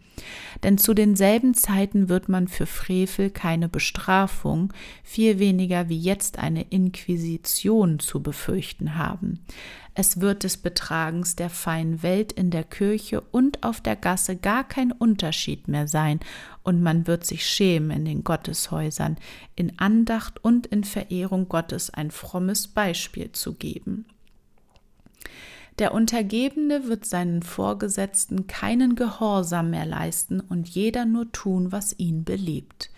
Denn 0.63 0.77
zu 0.77 0.93
denselben 0.93 1.55
Zeiten 1.55 2.11
wird 2.11 2.29
man 2.29 2.49
für 2.49 2.67
Frevel 2.67 3.31
keine 3.31 3.71
Bestrafung, 3.71 4.75
viel 5.03 5.39
weniger 5.39 5.89
wie 5.89 5.99
jetzt 5.99 6.39
eine 6.39 6.67
Inquisition 6.69 7.99
zu 7.99 8.23
befürchten 8.23 8.99
haben. 8.99 9.41
Es 9.95 10.21
wird 10.21 10.43
des 10.43 10.57
Betragens 10.57 11.37
der 11.37 11.51
feinen 11.51 12.03
Welt 12.03 12.33
in 12.33 12.51
der 12.51 12.65
Kirche 12.65 13.21
und 13.21 13.63
auf 13.63 13.81
der 13.81 13.97
Gasse 13.97 14.37
gar 14.37 14.65
kein 14.65 14.93
Unterschied 14.93 15.69
mehr 15.69 15.87
sein, 15.87 16.21
und 16.65 16.83
man 16.83 17.07
wird 17.07 17.25
sich 17.25 17.47
schämen, 17.47 17.91
in 17.93 18.05
den 18.05 18.25
Gotteshäusern 18.25 19.17
in 19.55 19.79
Andacht 19.79 20.43
und 20.43 20.67
in 20.67 20.83
Verehrung 20.83 21.49
Gottes 21.49 21.91
ein 21.91 22.11
frommes 22.11 22.67
Beispiel 22.67 23.31
zu 23.31 23.55
geben. 23.55 24.07
Der 25.81 25.93
Untergebene 25.93 26.87
wird 26.87 27.05
seinen 27.05 27.43
Vorgesetzten 27.43 28.47
keinen 28.47 28.95
Gehorsam 28.95 29.71
mehr 29.71 29.87
leisten 29.87 30.39
und 30.39 30.69
jeder 30.69 31.05
nur 31.05 31.33
tun, 31.33 31.73
was 31.73 31.99
ihn 31.99 32.23
beliebt. 32.23 32.91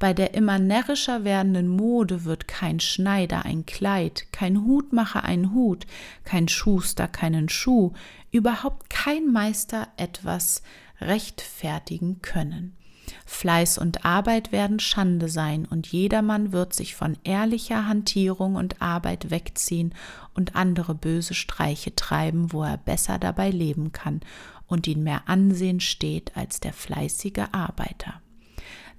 Bei 0.00 0.12
der 0.12 0.34
immer 0.34 0.58
närrischer 0.58 1.22
werdenden 1.22 1.68
Mode 1.68 2.24
wird 2.24 2.48
kein 2.48 2.80
Schneider 2.80 3.44
ein 3.44 3.64
Kleid, 3.64 4.26
kein 4.32 4.64
Hutmacher 4.64 5.22
ein 5.22 5.52
Hut, 5.52 5.86
kein 6.24 6.48
Schuster 6.48 7.06
keinen 7.06 7.48
Schuh, 7.48 7.92
überhaupt 8.32 8.90
kein 8.90 9.32
Meister 9.32 9.86
etwas 9.96 10.62
rechtfertigen 11.00 12.22
können. 12.22 12.76
Fleiß 13.24 13.78
und 13.78 14.04
Arbeit 14.04 14.52
werden 14.52 14.78
Schande 14.78 15.28
sein, 15.28 15.64
und 15.64 15.86
jedermann 15.86 16.52
wird 16.52 16.74
sich 16.74 16.94
von 16.94 17.16
ehrlicher 17.24 17.86
Hantierung 17.86 18.56
und 18.56 18.82
Arbeit 18.82 19.30
wegziehen 19.30 19.94
und 20.34 20.54
andere 20.54 20.94
böse 20.94 21.34
Streiche 21.34 21.94
treiben, 21.94 22.52
wo 22.52 22.62
er 22.62 22.76
besser 22.76 23.18
dabei 23.18 23.50
leben 23.50 23.92
kann 23.92 24.20
und 24.66 24.86
ihn 24.86 25.02
mehr 25.02 25.22
Ansehen 25.26 25.80
steht 25.80 26.36
als 26.36 26.60
der 26.60 26.72
fleißige 26.72 27.46
Arbeiter. 27.52 28.20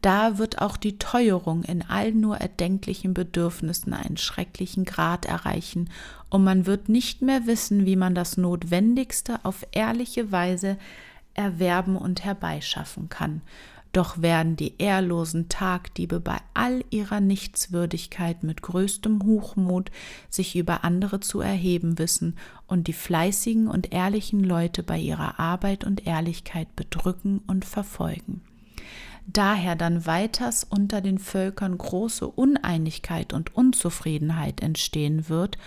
Da 0.01 0.37
wird 0.37 0.61
auch 0.61 0.77
die 0.77 0.99
Teuerung 0.99 1.63
in 1.63 1.81
allen 1.81 2.21
nur 2.21 2.37
erdenklichen 2.37 3.13
Bedürfnissen 3.13 3.93
einen 3.93 4.17
schrecklichen 4.17 4.85
Grad 4.85 5.25
erreichen, 5.25 5.89
und 6.29 6.43
man 6.43 6.65
wird 6.65 6.89
nicht 6.89 7.21
mehr 7.21 7.47
wissen, 7.47 7.85
wie 7.85 7.95
man 7.95 8.13
das 8.13 8.35
Notwendigste 8.35 9.39
auf 9.43 9.65
ehrliche 9.71 10.31
Weise 10.31 10.77
erwerben 11.33 11.95
und 11.95 12.25
herbeischaffen 12.25 13.09
kann, 13.09 13.41
doch 13.97 14.21
werden 14.21 14.55
die 14.55 14.75
ehrlosen 14.77 15.49
Tagdiebe 15.49 16.19
bei 16.19 16.37
all 16.53 16.83
ihrer 16.91 17.19
Nichtswürdigkeit 17.19 18.43
mit 18.43 18.61
größtem 18.61 19.23
Hochmut 19.23 19.89
sich 20.29 20.55
über 20.55 20.83
andere 20.83 21.19
zu 21.19 21.41
erheben 21.41 21.97
wissen 21.97 22.37
und 22.67 22.85
die 22.85 22.93
fleißigen 22.93 23.67
und 23.67 23.91
ehrlichen 23.91 24.43
Leute 24.43 24.83
bei 24.83 24.99
ihrer 24.99 25.39
Arbeit 25.39 25.83
und 25.83 26.05
Ehrlichkeit 26.05 26.75
bedrücken 26.75 27.41
und 27.47 27.65
verfolgen. 27.65 28.41
Daher 29.25 29.75
dann 29.75 30.05
weiters 30.05 30.63
unter 30.63 31.01
den 31.01 31.17
Völkern 31.17 31.75
große 31.75 32.27
Uneinigkeit 32.27 33.33
und 33.33 33.55
Unzufriedenheit 33.55 34.61
entstehen 34.61 35.27
wird, 35.27 35.57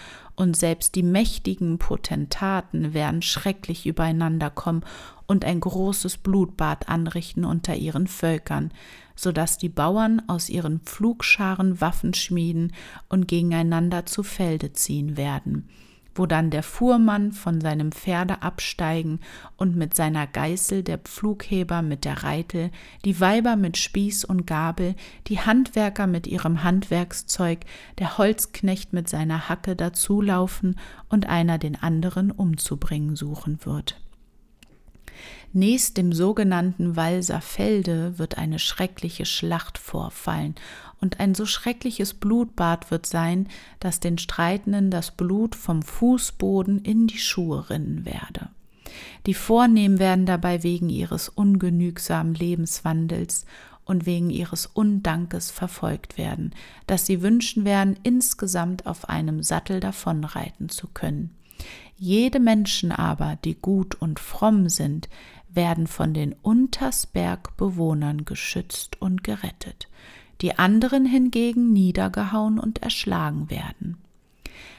und 0.40 0.56
selbst 0.56 0.94
die 0.94 1.02
mächtigen 1.02 1.78
Potentaten 1.78 2.94
werden 2.94 3.22
schrecklich 3.22 3.86
übereinander 3.86 4.50
kommen 4.50 4.84
und 5.26 5.44
ein 5.44 5.60
großes 5.60 6.16
Blutbad 6.18 6.88
anrichten 6.88 7.44
unter 7.44 7.76
ihren 7.76 8.06
Völkern, 8.06 8.72
so 9.14 9.32
dass 9.32 9.58
die 9.58 9.68
Bauern 9.68 10.22
aus 10.28 10.48
ihren 10.48 10.80
Pflugscharen 10.80 11.80
Waffen 11.80 12.14
schmieden 12.14 12.72
und 13.08 13.28
gegeneinander 13.28 14.06
zu 14.06 14.22
Felde 14.22 14.72
ziehen 14.72 15.16
werden 15.16 15.68
wo 16.14 16.26
dann 16.26 16.50
der 16.50 16.62
Fuhrmann 16.62 17.32
von 17.32 17.60
seinem 17.60 17.92
Pferde 17.92 18.42
absteigen 18.42 19.20
und 19.56 19.76
mit 19.76 19.94
seiner 19.94 20.26
Geißel 20.26 20.82
der 20.82 20.98
Pflugheber 20.98 21.82
mit 21.82 22.04
der 22.04 22.22
Reitel, 22.22 22.70
die 23.04 23.20
Weiber 23.20 23.56
mit 23.56 23.76
Spieß 23.76 24.24
und 24.24 24.46
Gabel, 24.46 24.94
die 25.26 25.40
Handwerker 25.40 26.06
mit 26.06 26.26
ihrem 26.26 26.64
Handwerkszeug, 26.64 27.60
der 27.98 28.18
Holzknecht 28.18 28.92
mit 28.92 29.08
seiner 29.08 29.48
Hacke 29.48 29.76
dazulaufen 29.76 30.78
und 31.08 31.28
einer 31.28 31.58
den 31.58 31.76
anderen 31.76 32.30
umzubringen 32.30 33.16
suchen 33.16 33.58
wird. 33.64 34.00
Nächst 35.52 35.96
dem 35.96 36.12
sogenannten 36.12 36.96
Walser 36.96 37.40
Felde 37.40 38.18
wird 38.18 38.38
eine 38.38 38.58
schreckliche 38.58 39.24
Schlacht 39.24 39.78
vorfallen, 39.78 40.54
und 41.00 41.18
ein 41.18 41.34
so 41.34 41.46
schreckliches 41.46 42.14
Blutbad 42.14 42.90
wird 42.90 43.06
sein, 43.06 43.48
dass 43.80 44.00
den 44.00 44.18
Streitenden 44.18 44.90
das 44.90 45.10
Blut 45.10 45.54
vom 45.54 45.82
Fußboden 45.82 46.80
in 46.82 47.06
die 47.06 47.18
Schuhe 47.18 47.70
rinnen 47.70 48.04
werde. 48.04 48.50
Die 49.26 49.34
Vornehmen 49.34 49.98
werden 49.98 50.26
dabei 50.26 50.62
wegen 50.62 50.88
ihres 50.88 51.28
ungenügsamen 51.28 52.34
Lebenswandels 52.34 53.46
und 53.84 54.06
wegen 54.06 54.30
ihres 54.30 54.66
Undankes 54.66 55.50
verfolgt 55.50 56.18
werden, 56.18 56.54
dass 56.86 57.06
sie 57.06 57.22
wünschen 57.22 57.64
werden, 57.64 57.98
insgesamt 58.02 58.86
auf 58.86 59.08
einem 59.08 59.42
Sattel 59.42 59.80
davonreiten 59.80 60.68
zu 60.68 60.86
können. 60.88 61.34
Jede 62.02 62.40
Menschen 62.40 62.92
aber, 62.92 63.36
die 63.44 63.54
gut 63.54 63.94
und 63.94 64.20
fromm 64.20 64.70
sind, 64.70 65.10
werden 65.50 65.86
von 65.86 66.14
den 66.14 66.32
Untersbergbewohnern 66.32 68.24
geschützt 68.24 69.02
und 69.02 69.22
gerettet, 69.22 69.86
die 70.40 70.58
anderen 70.58 71.04
hingegen 71.04 71.74
niedergehauen 71.74 72.58
und 72.58 72.82
erschlagen 72.82 73.50
werden. 73.50 73.98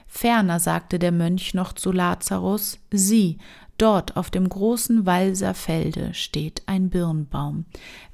Ferner 0.07 0.59
sagte 0.59 0.97
der 0.97 1.11
Mönch 1.11 1.53
noch 1.53 1.73
zu 1.73 1.91
Lazarus, 1.91 2.79
sieh, 2.89 3.37
dort 3.77 4.17
auf 4.17 4.31
dem 4.31 4.49
großen 4.49 5.05
Walser 5.05 5.53
Felde 5.53 6.15
steht 6.15 6.63
ein 6.65 6.89
Birnbaum, 6.89 7.65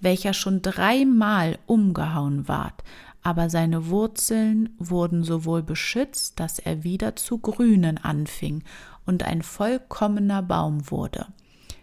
welcher 0.02 0.34
schon 0.34 0.62
dreimal 0.62 1.60
umgehauen 1.66 2.50
ward, 2.50 2.84
aber 3.24 3.50
seine 3.50 3.88
Wurzeln 3.88 4.70
wurden 4.78 5.24
so 5.24 5.46
wohl 5.46 5.64
beschützt, 5.64 6.40
dass 6.42 6.60
er 6.60 6.84
wieder 6.84 7.16
zu 7.16 7.38
grünen 7.38 7.98
anfing 7.98 8.64
und 9.08 9.24
ein 9.24 9.42
vollkommener 9.42 10.44
Baum 10.44 10.92
wurde. 10.92 11.26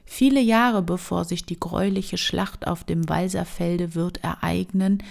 Viele 0.05 0.41
Jahre 0.41 0.83
bevor 0.83 1.25
sich 1.25 1.45
die 1.45 1.59
greuliche 1.59 2.19
Schlacht 2.19 2.67
auf 2.69 2.85
dem 2.85 3.09
Walserfelde 3.09 3.95
wird 3.95 4.23
ereignen, 4.23 5.03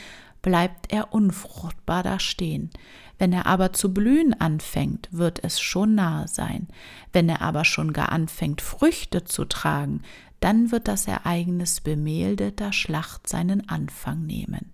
bleibt 0.41 0.93
er 0.93 1.13
unfruchtbar 1.13 2.03
dastehen. 2.03 2.69
Wenn 3.17 3.33
er 3.33 3.47
aber 3.47 3.73
zu 3.73 3.93
blühen 3.93 4.39
anfängt, 4.39 5.07
wird 5.11 5.43
es 5.43 5.59
schon 5.59 5.95
nahe 5.95 6.27
sein. 6.27 6.67
Wenn 7.11 7.29
er 7.29 7.41
aber 7.41 7.65
schon 7.65 7.93
gar 7.93 8.11
anfängt, 8.11 8.61
Früchte 8.61 9.23
zu 9.23 9.45
tragen, 9.45 10.01
dann 10.39 10.71
wird 10.71 10.87
das 10.89 11.07
Ereignis 11.07 11.79
bemehldeter 11.79 12.73
Schlacht 12.73 13.27
seinen 13.27 13.69
Anfang 13.69 14.25
nehmen. 14.25 14.72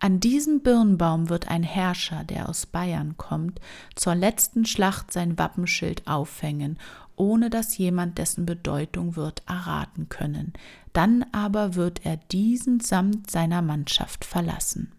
An 0.00 0.20
diesem 0.20 0.60
Birnbaum 0.60 1.28
wird 1.28 1.48
ein 1.48 1.62
Herrscher, 1.62 2.24
der 2.24 2.48
aus 2.48 2.66
Bayern 2.66 3.16
kommt, 3.16 3.60
zur 3.94 4.14
letzten 4.14 4.66
Schlacht 4.66 5.12
sein 5.12 5.38
Wappenschild 5.38 6.06
aufhängen, 6.06 6.78
ohne 7.16 7.50
dass 7.50 7.78
jemand 7.78 8.18
dessen 8.18 8.44
Bedeutung 8.44 9.16
wird 9.16 9.42
erraten 9.46 10.08
können. 10.08 10.52
Dann 10.92 11.24
aber 11.32 11.74
wird 11.74 12.04
er 12.04 12.16
diesen 12.16 12.80
samt 12.80 13.30
seiner 13.30 13.62
Mannschaft 13.62 14.24
verlassen. 14.24 14.93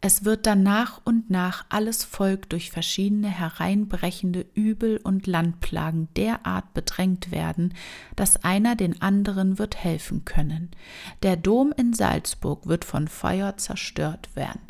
Es 0.00 0.24
wird 0.24 0.46
dann 0.46 0.62
nach 0.62 1.00
und 1.04 1.30
nach 1.30 1.64
alles 1.68 2.04
Volk 2.04 2.50
durch 2.50 2.70
verschiedene 2.70 3.28
hereinbrechende 3.28 4.44
Übel 4.54 4.98
und 4.98 5.26
Landplagen 5.26 6.08
derart 6.16 6.74
bedrängt 6.74 7.30
werden, 7.30 7.74
dass 8.14 8.44
einer 8.44 8.76
den 8.76 9.00
anderen 9.00 9.58
wird 9.58 9.76
helfen 9.76 10.24
können. 10.24 10.70
Der 11.22 11.36
Dom 11.36 11.72
in 11.76 11.94
Salzburg 11.94 12.66
wird 12.66 12.84
von 12.84 13.08
Feuer 13.08 13.56
zerstört 13.56 14.36
werden, 14.36 14.60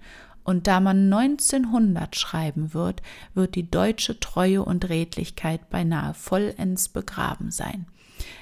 und 0.44 0.68
da 0.68 0.78
man 0.78 1.12
1900 1.12 2.14
schreiben 2.14 2.72
wird, 2.72 3.02
wird 3.34 3.56
die 3.56 3.68
deutsche 3.68 4.20
Treue 4.20 4.62
und 4.62 4.88
Redlichkeit 4.88 5.70
beinahe 5.70 6.14
vollends 6.14 6.88
begraben 6.88 7.50
sein. 7.50 7.86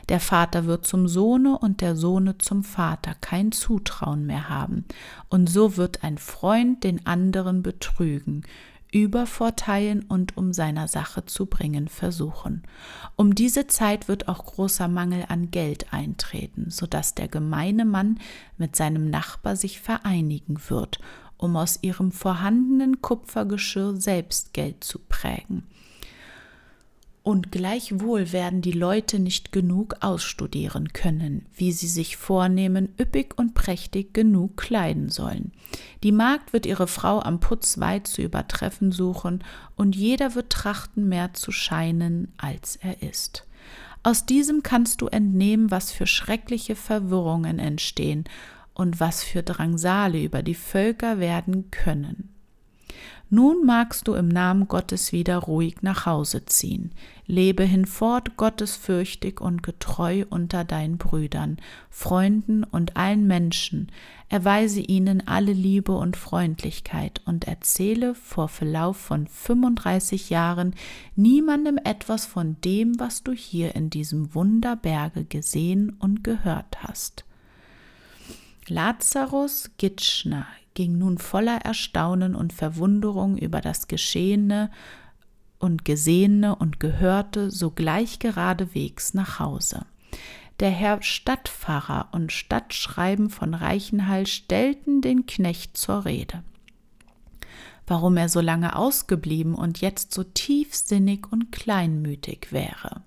Der 0.08 0.20
Vater 0.20 0.66
wird 0.66 0.86
zum 0.86 1.08
Sohne 1.08 1.58
und 1.58 1.80
der 1.80 1.96
Sohne 1.96 2.38
zum 2.38 2.64
Vater 2.64 3.14
kein 3.20 3.52
Zutrauen 3.52 4.26
mehr 4.26 4.48
haben, 4.48 4.84
und 5.28 5.48
so 5.48 5.76
wird 5.76 6.04
ein 6.04 6.18
Freund 6.18 6.84
den 6.84 7.06
anderen 7.06 7.62
betrügen, 7.62 8.44
übervorteilen 8.94 10.04
und 10.04 10.36
um 10.36 10.52
seiner 10.52 10.86
Sache 10.86 11.26
zu 11.26 11.46
bringen 11.46 11.88
versuchen. 11.88 12.62
Um 13.16 13.34
diese 13.34 13.66
Zeit 13.66 14.06
wird 14.06 14.28
auch 14.28 14.46
großer 14.46 14.86
Mangel 14.86 15.24
an 15.28 15.50
Geld 15.50 15.92
eintreten, 15.92 16.66
so 16.70 16.86
dass 16.86 17.14
der 17.14 17.26
gemeine 17.26 17.84
Mann 17.84 18.20
mit 18.56 18.76
seinem 18.76 19.10
Nachbar 19.10 19.56
sich 19.56 19.80
vereinigen 19.80 20.58
wird, 20.68 21.00
um 21.36 21.56
aus 21.56 21.80
ihrem 21.82 22.12
vorhandenen 22.12 23.02
Kupfergeschirr 23.02 23.96
selbst 23.96 24.52
Geld 24.52 24.84
zu 24.84 25.00
prägen. 25.00 25.64
Und 27.24 27.50
gleichwohl 27.50 28.32
werden 28.32 28.60
die 28.60 28.72
Leute 28.72 29.18
nicht 29.18 29.50
genug 29.50 29.96
ausstudieren 30.00 30.92
können, 30.92 31.46
wie 31.54 31.72
sie 31.72 31.88
sich 31.88 32.18
vornehmen, 32.18 32.90
üppig 33.00 33.38
und 33.38 33.54
prächtig 33.54 34.12
genug 34.12 34.58
kleiden 34.58 35.08
sollen. 35.08 35.52
Die 36.02 36.12
Magd 36.12 36.52
wird 36.52 36.66
ihre 36.66 36.86
Frau 36.86 37.20
am 37.20 37.40
Putz 37.40 37.80
weit 37.80 38.06
zu 38.06 38.20
übertreffen 38.20 38.92
suchen, 38.92 39.42
und 39.74 39.96
jeder 39.96 40.34
wird 40.34 40.50
trachten, 40.50 41.08
mehr 41.08 41.32
zu 41.32 41.50
scheinen, 41.50 42.30
als 42.36 42.76
er 42.76 43.02
ist. 43.02 43.46
Aus 44.02 44.26
diesem 44.26 44.62
kannst 44.62 45.00
du 45.00 45.06
entnehmen, 45.06 45.70
was 45.70 45.90
für 45.90 46.06
schreckliche 46.06 46.76
Verwirrungen 46.76 47.58
entstehen 47.58 48.24
und 48.74 49.00
was 49.00 49.24
für 49.24 49.42
Drangsale 49.42 50.22
über 50.22 50.42
die 50.42 50.54
Völker 50.54 51.20
werden 51.20 51.70
können. 51.70 52.34
Nun 53.30 53.64
magst 53.64 54.06
du 54.06 54.14
im 54.14 54.28
Namen 54.28 54.68
Gottes 54.68 55.10
wieder 55.10 55.38
ruhig 55.38 55.82
nach 55.82 56.06
Hause 56.06 56.44
ziehen. 56.44 56.92
Lebe 57.26 57.64
hinfort 57.64 58.36
gottesfürchtig 58.36 59.40
und 59.40 59.62
getreu 59.62 60.24
unter 60.28 60.64
deinen 60.64 60.98
Brüdern, 60.98 61.56
Freunden 61.88 62.64
und 62.64 62.96
allen 62.96 63.26
Menschen. 63.26 63.90
Erweise 64.28 64.80
ihnen 64.80 65.26
alle 65.26 65.52
Liebe 65.52 65.92
und 65.92 66.16
Freundlichkeit 66.16 67.22
und 67.24 67.46
erzähle 67.46 68.14
vor 68.14 68.48
Verlauf 68.48 68.98
von 68.98 69.26
35 69.26 70.28
Jahren 70.28 70.74
niemandem 71.16 71.78
etwas 71.82 72.26
von 72.26 72.56
dem, 72.62 72.98
was 73.00 73.22
du 73.22 73.32
hier 73.32 73.74
in 73.74 73.88
diesem 73.88 74.34
Wunderberge 74.34 75.24
gesehen 75.24 75.96
und 75.98 76.24
gehört 76.24 76.82
hast. 76.82 77.24
Lazarus 78.68 79.70
Gitschner 79.78 80.46
ging 80.74 80.98
nun 80.98 81.18
voller 81.18 81.58
Erstaunen 81.58 82.34
und 82.34 82.52
Verwunderung 82.52 83.38
über 83.38 83.60
das 83.60 83.88
Geschehene 83.88 84.70
und 85.58 85.84
Gesehene 85.84 86.56
und 86.56 86.80
Gehörte 86.80 87.50
sogleich 87.50 88.18
geradewegs 88.18 89.14
nach 89.14 89.38
Hause. 89.38 89.86
Der 90.60 90.70
Herr 90.70 91.02
Stadtpfarrer 91.02 92.08
und 92.12 92.32
Stadtschreiben 92.32 93.28
von 93.28 93.54
Reichenhall 93.54 94.26
stellten 94.26 95.00
den 95.00 95.26
Knecht 95.26 95.76
zur 95.76 96.04
Rede. 96.04 96.42
Warum 97.86 98.16
er 98.16 98.28
so 98.28 98.40
lange 98.40 98.76
ausgeblieben 98.76 99.54
und 99.54 99.80
jetzt 99.80 100.14
so 100.14 100.22
tiefsinnig 100.22 101.26
und 101.30 101.50
kleinmütig 101.50 102.48
wäre. 102.50 103.02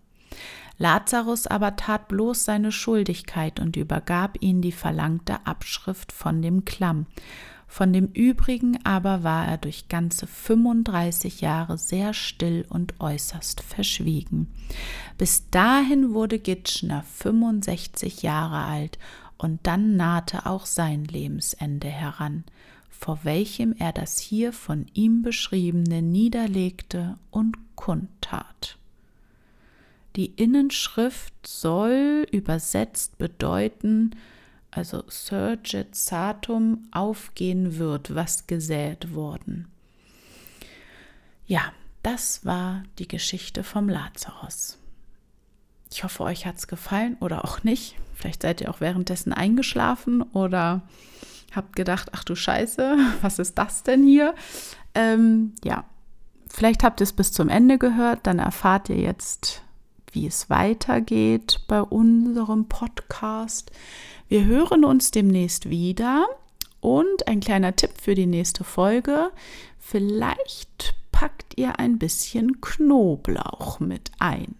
Lazarus 0.77 1.47
aber 1.47 1.75
tat 1.75 2.07
bloß 2.07 2.45
seine 2.45 2.71
Schuldigkeit 2.71 3.59
und 3.59 3.75
übergab 3.75 4.37
ihnen 4.41 4.61
die 4.61 4.71
verlangte 4.71 5.45
Abschrift 5.47 6.11
von 6.11 6.41
dem 6.41 6.65
Klamm, 6.65 7.07
von 7.67 7.91
dem 7.93 8.07
übrigen 8.07 8.79
aber 8.85 9.23
war 9.23 9.45
er 9.45 9.57
durch 9.57 9.89
ganze 9.89 10.25
35 10.25 11.41
Jahre 11.41 11.77
sehr 11.77 12.13
still 12.13 12.65
und 12.69 12.99
äußerst 12.99 13.61
verschwiegen. 13.61 14.47
Bis 15.17 15.49
dahin 15.49 16.13
wurde 16.13 16.39
Gitschner 16.39 17.03
65 17.03 18.23
Jahre 18.23 18.63
alt 18.63 18.97
und 19.37 19.59
dann 19.63 19.95
nahte 19.95 20.45
auch 20.45 20.65
sein 20.65 21.05
Lebensende 21.05 21.87
heran, 21.87 22.45
vor 22.89 23.19
welchem 23.23 23.75
er 23.77 23.91
das 23.91 24.17
hier 24.17 24.53
von 24.53 24.87
ihm 24.93 25.21
beschriebene 25.21 26.01
niederlegte 26.01 27.17
und 27.29 27.57
kundtat. 27.75 28.77
Die 30.15 30.31
Innenschrift 30.35 31.33
soll 31.45 32.25
übersetzt 32.31 33.19
bedeuten, 33.19 34.15
also 34.71 35.03
Surget 35.09 35.95
Satum, 35.95 36.87
aufgehen 36.91 37.77
wird, 37.77 38.13
was 38.13 38.47
gesät 38.47 39.13
worden. 39.15 39.67
Ja, 41.45 41.71
das 42.03 42.45
war 42.45 42.83
die 42.99 43.07
Geschichte 43.07 43.63
vom 43.63 43.89
Lazarus. 43.89 44.77
Ich 45.91 46.03
hoffe, 46.03 46.23
euch 46.23 46.45
hat 46.45 46.57
es 46.57 46.67
gefallen 46.67 47.17
oder 47.19 47.45
auch 47.45 47.63
nicht. 47.63 47.95
Vielleicht 48.13 48.41
seid 48.41 48.61
ihr 48.61 48.69
auch 48.69 48.81
währenddessen 48.81 49.31
eingeschlafen 49.31 50.21
oder 50.21 50.81
habt 51.55 51.75
gedacht, 51.75 52.09
ach 52.13 52.23
du 52.23 52.35
Scheiße, 52.35 52.97
was 53.21 53.39
ist 53.39 53.57
das 53.57 53.83
denn 53.83 54.03
hier? 54.03 54.35
Ähm, 54.93 55.53
ja, 55.63 55.85
vielleicht 56.49 56.83
habt 56.83 56.99
ihr 56.99 57.05
es 57.05 57.13
bis 57.13 57.31
zum 57.31 57.49
Ende 57.49 57.77
gehört, 57.77 58.25
dann 58.27 58.39
erfahrt 58.39 58.89
ihr 58.89 58.97
jetzt, 58.97 59.61
wie 60.11 60.27
es 60.27 60.49
weitergeht 60.49 61.61
bei 61.67 61.81
unserem 61.81 62.67
Podcast. 62.67 63.71
Wir 64.29 64.45
hören 64.45 64.83
uns 64.83 65.11
demnächst 65.11 65.69
wieder 65.69 66.27
und 66.81 67.27
ein 67.27 67.39
kleiner 67.39 67.75
Tipp 67.75 67.91
für 68.01 68.13
die 68.13 68.25
nächste 68.25 68.63
Folge. 68.63 69.31
Vielleicht 69.79 70.95
packt 71.11 71.57
ihr 71.57 71.79
ein 71.79 71.97
bisschen 71.97 72.59
Knoblauch 72.59 73.79
mit 73.79 74.11
ein. 74.19 74.55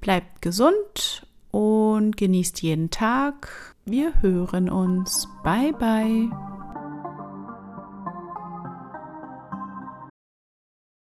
Bleibt 0.00 0.42
gesund 0.42 1.26
und 1.50 2.16
genießt 2.16 2.62
jeden 2.62 2.90
Tag. 2.90 3.74
Wir 3.84 4.22
hören 4.22 4.70
uns. 4.70 5.28
Bye 5.42 5.72
bye. 5.72 6.30